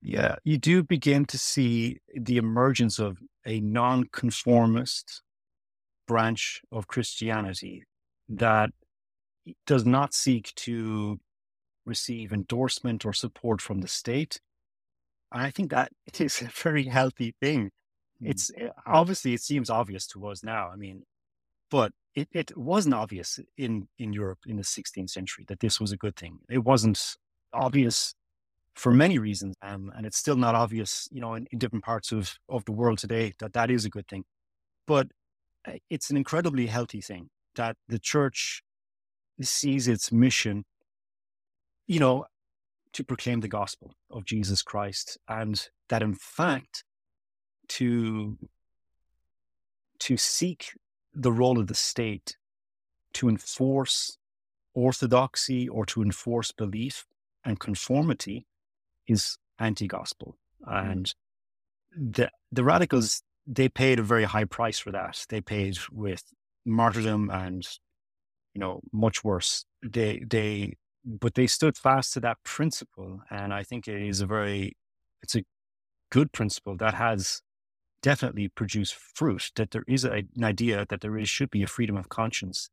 [0.00, 5.22] Yeah, you do begin to see the emergence of a nonconformist
[6.06, 7.84] branch of Christianity
[8.28, 8.70] that
[9.66, 11.18] does not seek to
[11.84, 14.40] receive endorsement or support from the state.
[15.32, 15.90] And I think that
[16.20, 17.70] is a very healthy thing.
[18.22, 18.30] Mm.
[18.30, 20.70] It's eh, obviously, it seems obvious to us now.
[20.72, 21.04] I mean,
[21.70, 25.92] but it, it wasn't obvious in, in Europe in the 16th century that this was
[25.92, 26.38] a good thing.
[26.48, 27.16] It wasn't
[27.52, 28.14] obvious
[28.74, 29.56] for many reasons.
[29.60, 32.72] Um, and it's still not obvious, you know, in, in different parts of, of the
[32.72, 34.24] world today that that is a good thing.
[34.86, 35.08] But
[35.66, 38.62] eh, it's an incredibly healthy thing that the church
[39.40, 40.64] sees its mission,
[41.86, 42.26] you know,
[42.92, 46.84] to proclaim the gospel of Jesus Christ, and that in fact,
[47.68, 48.38] to
[50.00, 50.72] to seek
[51.12, 52.36] the role of the state
[53.14, 54.18] to enforce
[54.74, 57.04] orthodoxy or to enforce belief
[57.44, 58.46] and conformity
[59.06, 60.90] is anti-gospel, mm-hmm.
[60.90, 61.14] and
[61.96, 65.24] the the radicals they paid a very high price for that.
[65.28, 66.22] They paid with
[66.64, 67.66] martyrdom and
[68.54, 69.64] you know much worse.
[69.82, 74.26] They they but they stood fast to that principle, and I think it is a
[74.26, 74.76] very
[75.22, 75.44] it's a
[76.10, 77.42] good principle that has
[78.08, 79.50] definitely produce fruit.
[79.56, 82.70] That there is a, an idea that there is should be a freedom of conscience,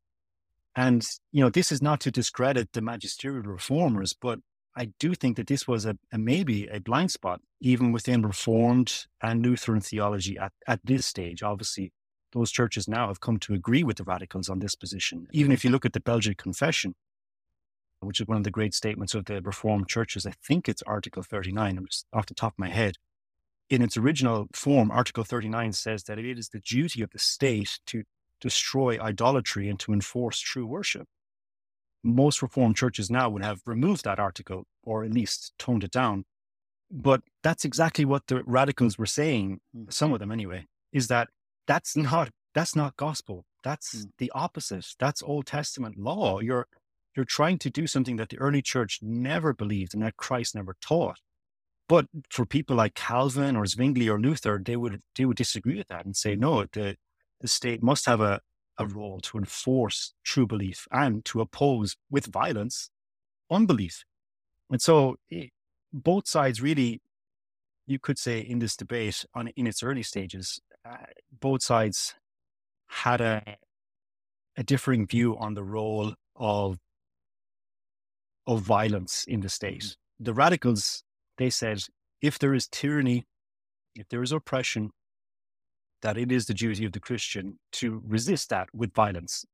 [0.74, 4.38] and you know this is not to discredit the magisterial reformers, but
[4.82, 9.06] I do think that this was a, a, maybe a blind spot, even within Reformed
[9.22, 11.42] and Lutheran theology at, at this stage.
[11.42, 11.92] Obviously,
[12.32, 15.26] those churches now have come to agree with the radicals on this position.
[15.32, 16.94] Even if you look at the Belgic Confession,
[18.00, 21.22] which is one of the great statements of the Reformed churches, I think it's Article
[21.22, 22.96] 39, I'm just off the top of my head.
[23.68, 27.80] In its original form, Article 39 says that it is the duty of the state
[27.86, 28.04] to
[28.40, 31.08] destroy idolatry and to enforce true worship
[32.06, 36.24] most Reformed churches now would have removed that article or at least toned it down.
[36.90, 39.92] But that's exactly what the radicals were saying, mm.
[39.92, 41.28] some of them anyway, is that
[41.66, 43.44] that's not that's not gospel.
[43.64, 44.10] That's mm.
[44.18, 44.86] the opposite.
[45.00, 46.38] That's Old Testament law.
[46.38, 46.68] You're
[47.16, 50.76] you're trying to do something that the early church never believed and that Christ never
[50.80, 51.18] taught.
[51.88, 55.88] But for people like Calvin or Zwingli or Luther, they would they would disagree with
[55.88, 56.96] that and say, no, the
[57.40, 58.40] the state must have a,
[58.78, 62.90] a role to enforce true belief and to oppose with violence
[63.50, 64.04] unbelief.
[64.70, 65.50] And so it,
[65.92, 67.00] both sides really,
[67.86, 70.96] you could say in this debate on in its early stages, uh,
[71.40, 72.14] both sides
[72.88, 73.56] had a,
[74.56, 76.78] a differing view on the role of,
[78.46, 79.82] of violence in the state.
[79.82, 80.24] Mm-hmm.
[80.24, 81.04] The radicals,
[81.38, 81.82] they said,
[82.22, 83.26] if there is tyranny,
[83.94, 84.90] if there is oppression,
[86.02, 89.44] that it is the duty of the Christian to resist that with violence.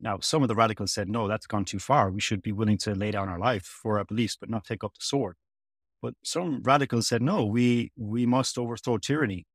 [0.00, 2.10] Now, some of the radicals said, no, that's gone too far.
[2.10, 4.84] We should be willing to lay down our life for our beliefs, but not take
[4.84, 5.36] up the sword.
[6.02, 9.46] But some radicals said, no, we, we must overthrow tyranny.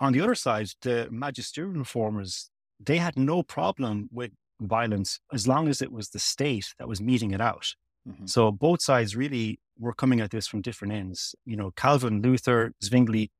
[0.00, 5.68] On the other side, the magisterial reformers, they had no problem with violence as long
[5.68, 7.74] as it was the state that was meting it out.
[8.08, 8.26] Mm-hmm.
[8.26, 11.34] So both sides really were coming at this from different ends.
[11.44, 13.30] You know, Calvin, Luther, Zwingli,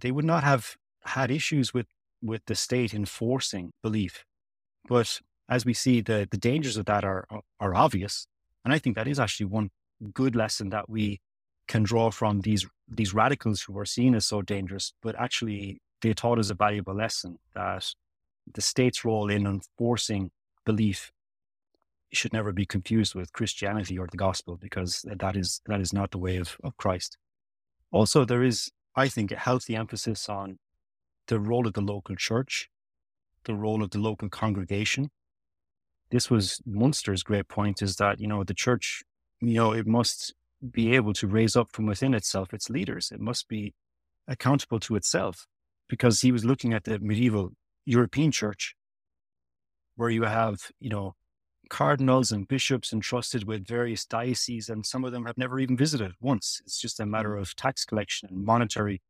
[0.00, 1.86] they would not have had issues with
[2.22, 4.24] with the state enforcing belief.
[4.88, 7.26] But as we see, the the dangers of that are
[7.60, 8.26] are obvious,
[8.64, 9.70] and I think that is actually one
[10.12, 11.20] good lesson that we
[11.68, 14.92] can draw from these these radicals who are seen as so dangerous.
[15.02, 17.94] But actually, they taught us a valuable lesson that
[18.52, 20.30] the state's role in enforcing
[20.64, 21.12] belief
[22.12, 26.10] should never be confused with Christianity or the gospel, because that is that is not
[26.10, 27.16] the way of, of Christ.
[27.90, 30.58] Also, there is, I think, a healthy emphasis on
[31.26, 32.68] the role of the local church,
[33.44, 35.10] the role of the local congregation.
[36.10, 39.02] This was Munzer's great point is that, you know, the church,
[39.40, 40.34] you know, it must
[40.70, 43.10] be able to raise up from within itself its leaders.
[43.10, 43.74] It must be
[44.28, 45.46] accountable to itself
[45.88, 47.52] because he was looking at the medieval
[47.84, 48.76] European church
[49.96, 51.14] where you have, you know,
[51.72, 56.12] cardinals and bishops entrusted with various dioceses, and some of them have never even visited
[56.20, 56.60] once.
[56.66, 57.40] It's just a matter mm.
[57.40, 59.00] of tax collection and monetary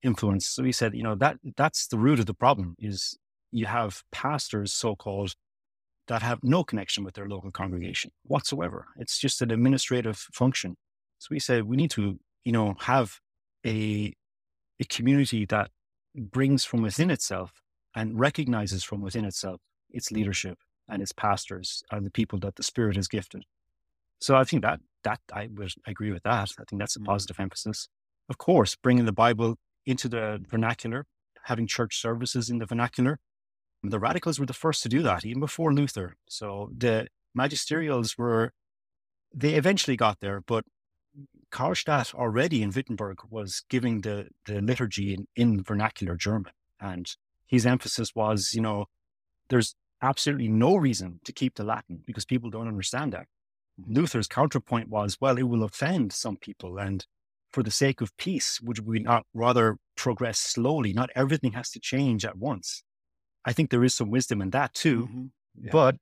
[0.00, 0.46] influence.
[0.46, 3.18] So he said, you know, that that's the root of the problem is
[3.50, 5.34] you have pastors, so-called,
[6.06, 8.86] that have no connection with their local congregation whatsoever.
[8.96, 10.76] It's just an administrative function.
[11.18, 13.18] So we said we need to, you know, have
[13.66, 14.12] a
[14.78, 15.70] a community that
[16.14, 17.50] brings from within itself
[17.96, 19.60] and recognizes from within itself
[19.90, 20.58] its leadership
[20.88, 23.44] and its pastors and the people that the Spirit has gifted.
[24.20, 26.50] So I think that that I would agree with that.
[26.58, 27.04] I think that's a mm.
[27.04, 27.88] positive emphasis.
[28.28, 31.06] Of course, bringing the Bible into the vernacular,
[31.44, 33.18] having church services in the vernacular.
[33.82, 36.16] The radicals were the first to do that, even before Luther.
[36.26, 38.52] So the magisterials were,
[39.34, 40.64] they eventually got there, but
[41.52, 46.52] Karlstadt already in Wittenberg was giving the, the liturgy in, in vernacular German.
[46.80, 47.14] And
[47.46, 48.86] his emphasis was, you know,
[49.50, 53.26] there's absolutely no reason to keep the Latin because people don't understand that.
[53.88, 56.78] Luther's counterpoint was, well, it will offend some people.
[56.78, 57.04] And
[57.50, 60.92] for the sake of peace, would we not rather progress slowly?
[60.92, 62.82] Not everything has to change at once.
[63.44, 65.02] I think there is some wisdom in that too.
[65.02, 65.24] Mm-hmm.
[65.64, 65.70] Yeah.
[65.72, 65.96] But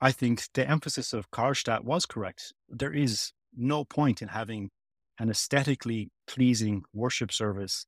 [0.00, 2.52] I think the emphasis of Karlstadt was correct.
[2.68, 4.70] There is no point in having
[5.18, 7.86] an aesthetically pleasing worship service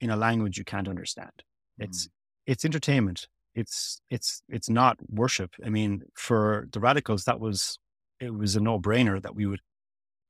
[0.00, 1.30] in a language you can't understand.
[1.78, 2.10] It's mm.
[2.46, 3.28] it's entertainment.
[3.56, 5.52] It's it's it's not worship.
[5.64, 7.78] I mean, for the radicals, that was
[8.20, 9.60] it was a no brainer that we would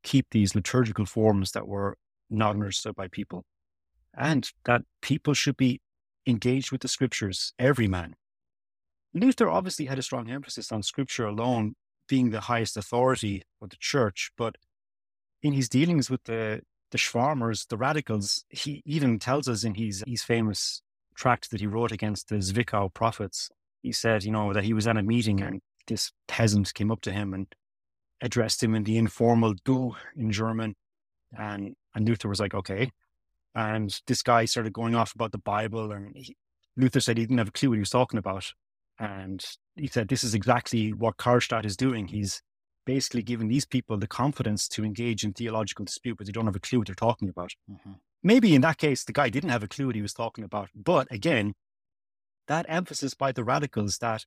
[0.04, 1.96] keep these liturgical forms that were
[2.30, 3.44] not understood by people,
[4.16, 5.80] and that people should be
[6.26, 7.52] engaged with the scriptures.
[7.58, 8.14] Every man.
[9.12, 11.74] Luther obviously had a strong emphasis on scripture alone
[12.08, 14.54] being the highest authority of the church, but
[15.42, 16.60] in his dealings with the
[16.92, 20.82] the Schwarmers, the radicals, he even tells us in his his famous
[21.16, 23.50] tract that he wrote against the Zwickau prophets.
[23.82, 27.00] He said, you know, that he was at a meeting and this peasant came up
[27.02, 27.46] to him and
[28.20, 30.74] addressed him in the informal du in German.
[31.36, 32.90] And, and Luther was like, okay.
[33.54, 35.92] And this guy started going off about the Bible.
[35.92, 36.36] And he,
[36.76, 38.52] Luther said he didn't have a clue what he was talking about.
[38.98, 39.44] And
[39.76, 42.08] he said, this is exactly what Karlstadt is doing.
[42.08, 42.42] He's
[42.86, 46.56] basically giving these people the confidence to engage in theological dispute, but they don't have
[46.56, 47.52] a clue what they're talking about.
[47.70, 47.92] Mm-hmm.
[48.22, 50.70] Maybe in that case, the guy didn't have a clue what he was talking about.
[50.74, 51.54] But again,
[52.48, 54.24] that emphasis by the radicals that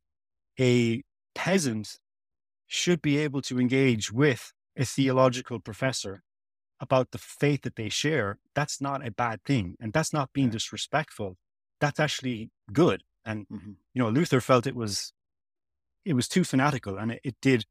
[0.60, 1.04] a
[1.36, 1.98] peasant
[2.68, 6.24] should be able to engage with a theological professor
[6.80, 9.76] about the faith that they share, that's not a bad thing.
[9.80, 11.38] And that's not being disrespectful.
[11.82, 13.04] That's actually good.
[13.26, 13.72] And, mm-hmm.
[13.94, 15.12] you know, Luther felt it was,
[16.06, 17.66] it was too fanatical and it, it did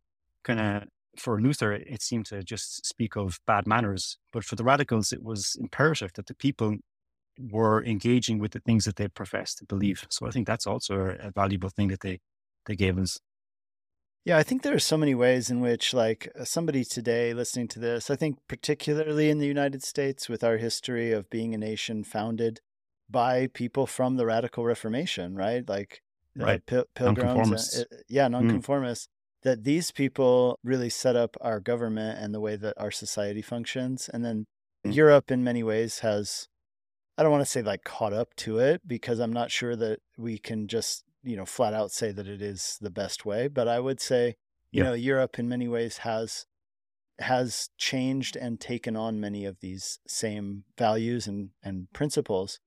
[0.44, 0.88] kind of
[1.18, 4.18] for Luther, it seemed to just speak of bad manners.
[4.32, 6.76] But for the radicals, it was imperative that the people
[7.38, 10.06] were engaging with the things that they professed to believe.
[10.10, 12.20] So I think that's also a valuable thing that they,
[12.66, 13.20] they gave us.
[14.24, 17.68] Yeah, I think there are so many ways in which, like, uh, somebody today listening
[17.68, 21.58] to this, I think particularly in the United States with our history of being a
[21.58, 22.60] nation founded
[23.08, 25.66] by people from the radical Reformation, right?
[25.66, 26.02] Like,
[26.38, 26.72] uh, right.
[26.72, 27.24] Uh, pilgrims.
[27.24, 27.78] Nonconformists.
[27.78, 28.32] Uh, yeah, mm.
[28.32, 29.06] nonconformists.
[29.06, 29.10] Mm
[29.42, 34.10] that these people really set up our government and the way that our society functions.
[34.12, 34.46] And then
[34.84, 34.92] mm-hmm.
[34.92, 36.48] Europe, in many ways, has,
[37.16, 40.00] I don't want to say like caught up to it because I'm not sure that
[40.16, 43.48] we can just, you know, flat out say that it is the best way.
[43.48, 44.34] But I would say,
[44.72, 44.90] you yeah.
[44.90, 46.46] know, Europe in many ways has
[47.20, 52.60] has changed and taken on many of these same values and, and principles.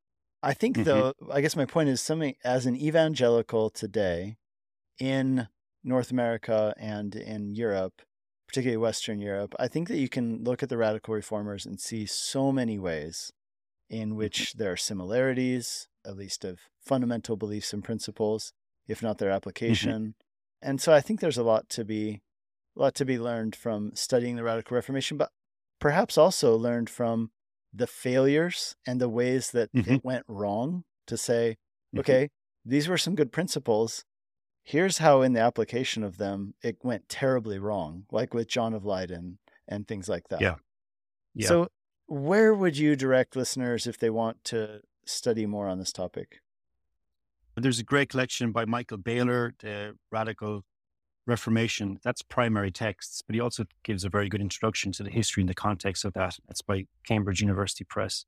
[0.43, 0.83] I think mm-hmm.
[0.83, 4.37] though, I guess my point is something as an evangelical today
[4.99, 5.47] in
[5.83, 8.01] North America and in Europe,
[8.47, 12.05] particularly Western Europe, I think that you can look at the radical reformers and see
[12.05, 13.31] so many ways
[13.89, 14.17] in mm-hmm.
[14.17, 18.53] which there are similarities, at least of fundamental beliefs and principles,
[18.87, 19.35] if not their mm-hmm.
[19.35, 20.01] application.
[20.01, 20.69] Mm-hmm.
[20.69, 22.21] And so I think there's a lot to be
[22.77, 25.29] a lot to be learned from studying the radical reformation, but
[25.79, 27.31] perhaps also learned from
[27.73, 29.95] the failures and the ways that mm-hmm.
[29.95, 31.57] it went wrong to say,
[31.93, 31.99] mm-hmm.
[31.99, 32.29] okay,
[32.65, 34.05] these were some good principles,
[34.63, 38.85] here's how in the application of them it went terribly wrong, like with John of
[38.85, 40.41] Leyden and things like that.
[40.41, 40.55] Yeah.
[41.33, 41.47] yeah.
[41.47, 41.67] So,
[42.07, 46.41] where would you direct listeners if they want to study more on this topic?
[47.55, 50.63] There's a great collection by Michael Baylor, the Radical
[51.27, 51.99] Reformation.
[52.03, 55.49] That's primary texts, but he also gives a very good introduction to the history and
[55.49, 56.37] the context of that.
[56.47, 58.25] That's by Cambridge University Press.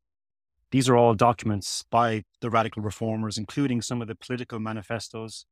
[0.72, 5.46] These are all documents by the radical reformers, including some of the political manifestos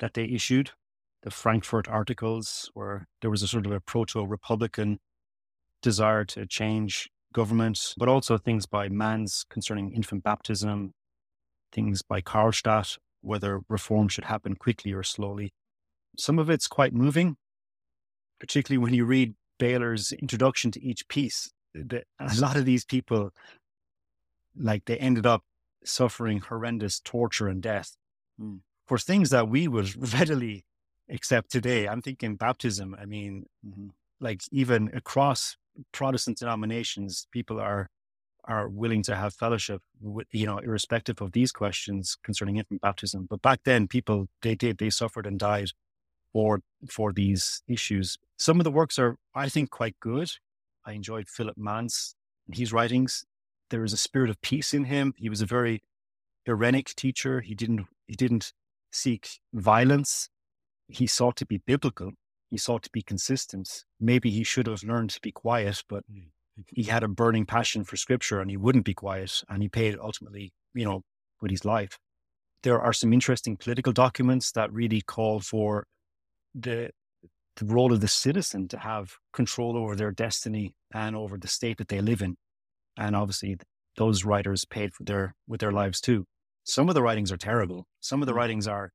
[0.00, 0.70] that they issued,
[1.22, 4.98] the Frankfurt Articles, where there was a sort of a proto Republican
[5.80, 10.92] desire to change government, but also things by Manz concerning infant baptism,
[11.72, 15.52] things by Karlstadt, whether reform should happen quickly or slowly.
[16.18, 17.36] Some of it's quite moving,
[18.38, 21.50] particularly when you read Baylor's introduction to each piece.
[21.74, 23.30] The, a lot of these people,
[24.56, 25.42] like they ended up
[25.84, 27.96] suffering horrendous torture and death.
[28.40, 30.64] Mm for things that we would readily
[31.08, 31.86] accept today.
[31.86, 32.96] I'm thinking baptism.
[33.00, 33.88] I mean, mm-hmm.
[34.20, 35.56] like even across
[35.92, 37.88] Protestant denominations, people are
[38.44, 43.26] are willing to have fellowship, with, you know, irrespective of these questions concerning infant baptism.
[43.30, 45.70] But back then, people they did they suffered and died
[46.32, 46.60] for
[46.90, 48.18] for these issues.
[48.38, 50.30] Some of the works are, I think, quite good.
[50.84, 52.16] I enjoyed Philip Manz
[52.46, 53.24] and his writings.
[53.70, 55.14] There is a spirit of peace in him.
[55.16, 55.82] He was a very
[56.48, 57.40] Irenic teacher.
[57.40, 58.52] He didn't he didn't
[58.92, 60.28] seek violence.
[60.88, 62.12] He sought to be biblical.
[62.50, 63.84] He sought to be consistent.
[63.98, 66.26] Maybe he should have learned to be quiet, but mm,
[66.68, 69.42] he had a burning passion for scripture and he wouldn't be quiet.
[69.48, 71.02] And he paid ultimately, you know,
[71.40, 71.98] with his life.
[72.62, 75.86] There are some interesting political documents that really call for
[76.54, 76.90] the
[77.56, 81.76] the role of the citizen to have control over their destiny and over the state
[81.78, 82.36] that they live in.
[82.96, 83.56] And obviously,
[83.96, 86.26] those writers paid for their with their lives too.
[86.64, 87.86] Some of the writings are terrible.
[88.00, 88.36] Some of the mm.
[88.36, 88.92] writings are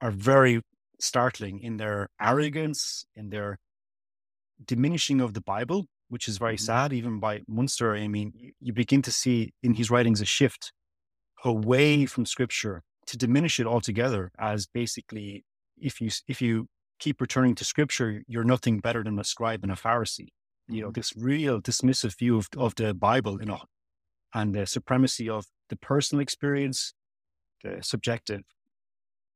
[0.00, 0.60] are very
[1.00, 3.58] startling in their arrogance, in their
[4.64, 6.64] diminishing of the Bible, which is very mm-hmm.
[6.64, 6.92] sad.
[6.92, 10.72] Even by Munzer, I mean, you begin to see in his writings a shift
[11.44, 15.44] away from Scripture to diminish it altogether as basically
[15.78, 16.66] if you if you
[16.98, 20.28] keep returning to Scripture, you're nothing better than a scribe and a Pharisee.
[20.68, 20.92] You know, mm-hmm.
[20.92, 23.60] this real dismissive view of, of the Bible, you know,
[24.34, 26.94] and the supremacy of the personal experience,
[27.62, 28.42] the subjective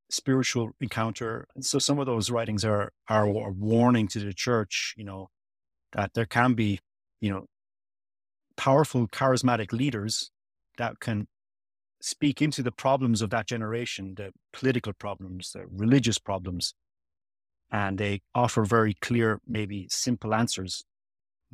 [0.09, 1.47] spiritual encounter.
[1.55, 5.29] And so some of those writings are, are a warning to the church, you know,
[5.93, 6.79] that there can be,
[7.19, 7.45] you know,
[8.57, 10.31] powerful, charismatic leaders
[10.77, 11.27] that can
[12.01, 16.73] speak into the problems of that generation, the political problems, the religious problems,
[17.71, 20.83] and they offer very clear, maybe simple answers.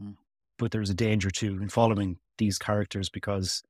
[0.01, 0.15] Mm.
[0.57, 3.61] But there's a danger too in following these characters because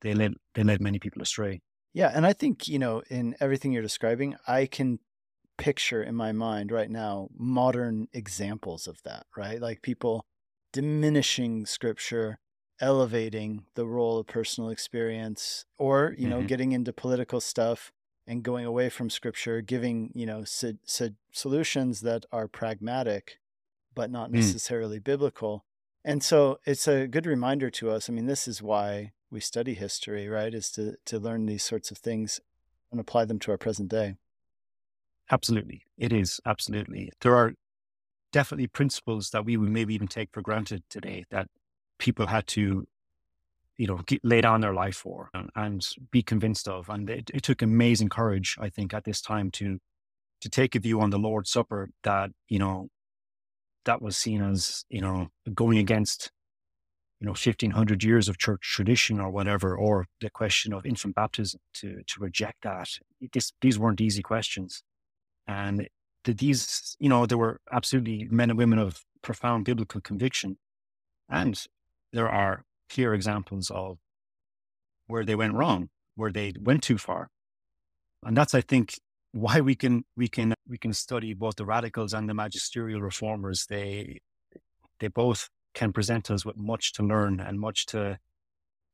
[0.00, 1.60] they led they led many people astray.
[1.94, 4.98] Yeah, and I think, you know, in everything you're describing, I can
[5.58, 9.60] picture in my mind right now modern examples of that, right?
[9.60, 10.24] Like people
[10.72, 12.38] diminishing scripture,
[12.80, 16.46] elevating the role of personal experience, or, you know, mm-hmm.
[16.46, 17.92] getting into political stuff
[18.26, 23.38] and going away from scripture, giving, you know, so, so solutions that are pragmatic,
[23.94, 24.34] but not mm.
[24.34, 25.04] necessarily mm.
[25.04, 25.64] biblical.
[26.04, 28.08] And so it's a good reminder to us.
[28.08, 30.52] I mean, this is why we study history, right?
[30.52, 32.40] Is to to learn these sorts of things
[32.90, 34.16] and apply them to our present day.
[35.30, 35.82] Absolutely.
[35.96, 36.40] It is.
[36.44, 37.10] Absolutely.
[37.20, 37.54] There are
[38.32, 41.48] definitely principles that we would maybe even take for granted today that
[41.98, 42.86] people had to,
[43.76, 46.88] you know, get, lay down their life for and, and be convinced of.
[46.88, 49.78] And it, it, took amazing courage, I think, at this time to
[50.40, 52.88] to take a view on the Lord's Supper that, you know,
[53.84, 56.30] that was seen as, you know, going against
[57.22, 61.60] you know, 1500 years of church tradition or whatever, or the question of infant baptism
[61.72, 62.88] to, to reject that.
[63.32, 64.82] This, these weren't easy questions.
[65.46, 65.88] And
[66.24, 70.58] the, these, you know, there were absolutely men and women of profound biblical conviction.
[71.28, 71.64] And
[72.12, 73.98] there are clear examples of
[75.06, 77.28] where they went wrong, where they went too far.
[78.24, 78.98] And that's, I think,
[79.32, 83.66] why we can we can we can study both the radicals and the magisterial reformers.
[83.66, 84.20] They
[85.00, 88.18] they both can present us with much to learn and much to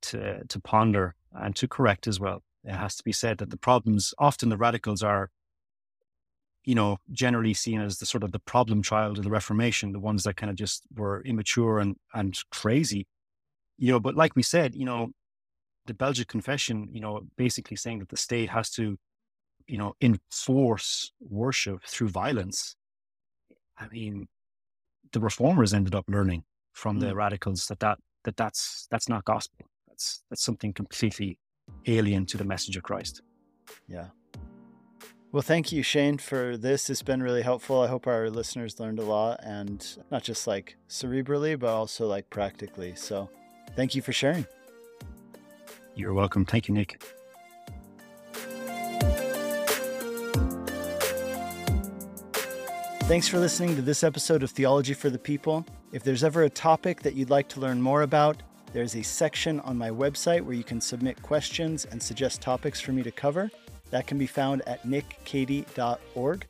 [0.02, 2.42] to to ponder and to correct as well.
[2.64, 5.30] It has to be said that the problems often the radicals are,
[6.64, 10.00] you know, generally seen as the sort of the problem child of the Reformation, the
[10.00, 13.06] ones that kind of just were immature and and crazy,
[13.76, 14.00] you know.
[14.00, 15.10] But like we said, you know,
[15.86, 18.98] the Belgic Confession, you know, basically saying that the state has to,
[19.68, 22.74] you know, enforce worship through violence.
[23.78, 24.26] I mean,
[25.12, 27.00] the reformers ended up learning from mm.
[27.00, 29.66] the radicals that, that that that's that's not gospel.
[29.86, 31.38] That's that's something completely
[31.86, 33.22] alien to the message of Christ.
[33.86, 34.06] Yeah.
[35.30, 36.88] Well, thank you, Shane, for this.
[36.88, 37.82] It's been really helpful.
[37.82, 42.30] I hope our listeners learned a lot and not just like cerebrally, but also like
[42.30, 42.94] practically.
[42.96, 43.28] So
[43.76, 44.46] thank you for sharing.
[45.94, 46.46] You're welcome.
[46.46, 47.02] Thank you, Nick.
[53.08, 55.64] Thanks for listening to this episode of Theology for the People.
[55.92, 58.42] If there's ever a topic that you'd like to learn more about,
[58.74, 62.92] there's a section on my website where you can submit questions and suggest topics for
[62.92, 63.50] me to cover.
[63.88, 66.46] That can be found at nickcady.org.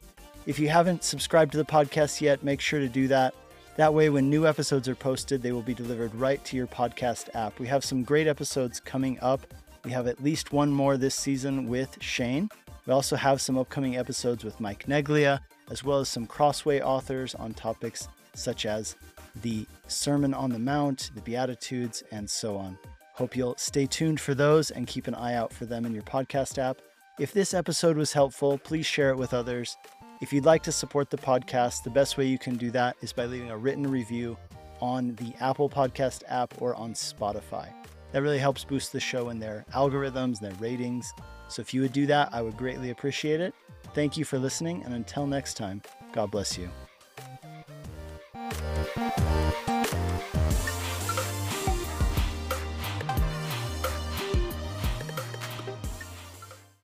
[0.47, 3.37] If you haven't subscribed to the podcast yet, make sure to do that.
[3.77, 7.29] That way, when new episodes are posted, they will be delivered right to your podcast
[7.37, 7.61] app.
[7.61, 9.47] We have some great episodes coming up.
[9.85, 12.49] We have at least one more this season with Shane.
[12.85, 15.39] We also have some upcoming episodes with Mike Neglia
[15.71, 18.97] as well as some crossway authors on topics such as
[19.43, 22.79] the Sermon on the Mount, the Beatitudes, and so on.
[23.15, 26.05] Hope you'll stay tuned for those and keep an eye out for them in your
[26.05, 26.79] podcast app.
[27.19, 29.77] If this episode was helpful, please share it with others.
[30.21, 33.13] If you'd like to support the podcast, the best way you can do that is
[33.13, 34.37] by leaving a written review
[34.81, 37.73] on the Apple Podcast app or on Spotify.
[38.13, 41.13] That really helps boost the show in their algorithms, and their ratings.
[41.49, 43.55] So if you would do that, I would greatly appreciate it.
[43.95, 45.83] Thank you for listening, and until next time,
[46.13, 46.71] God bless you.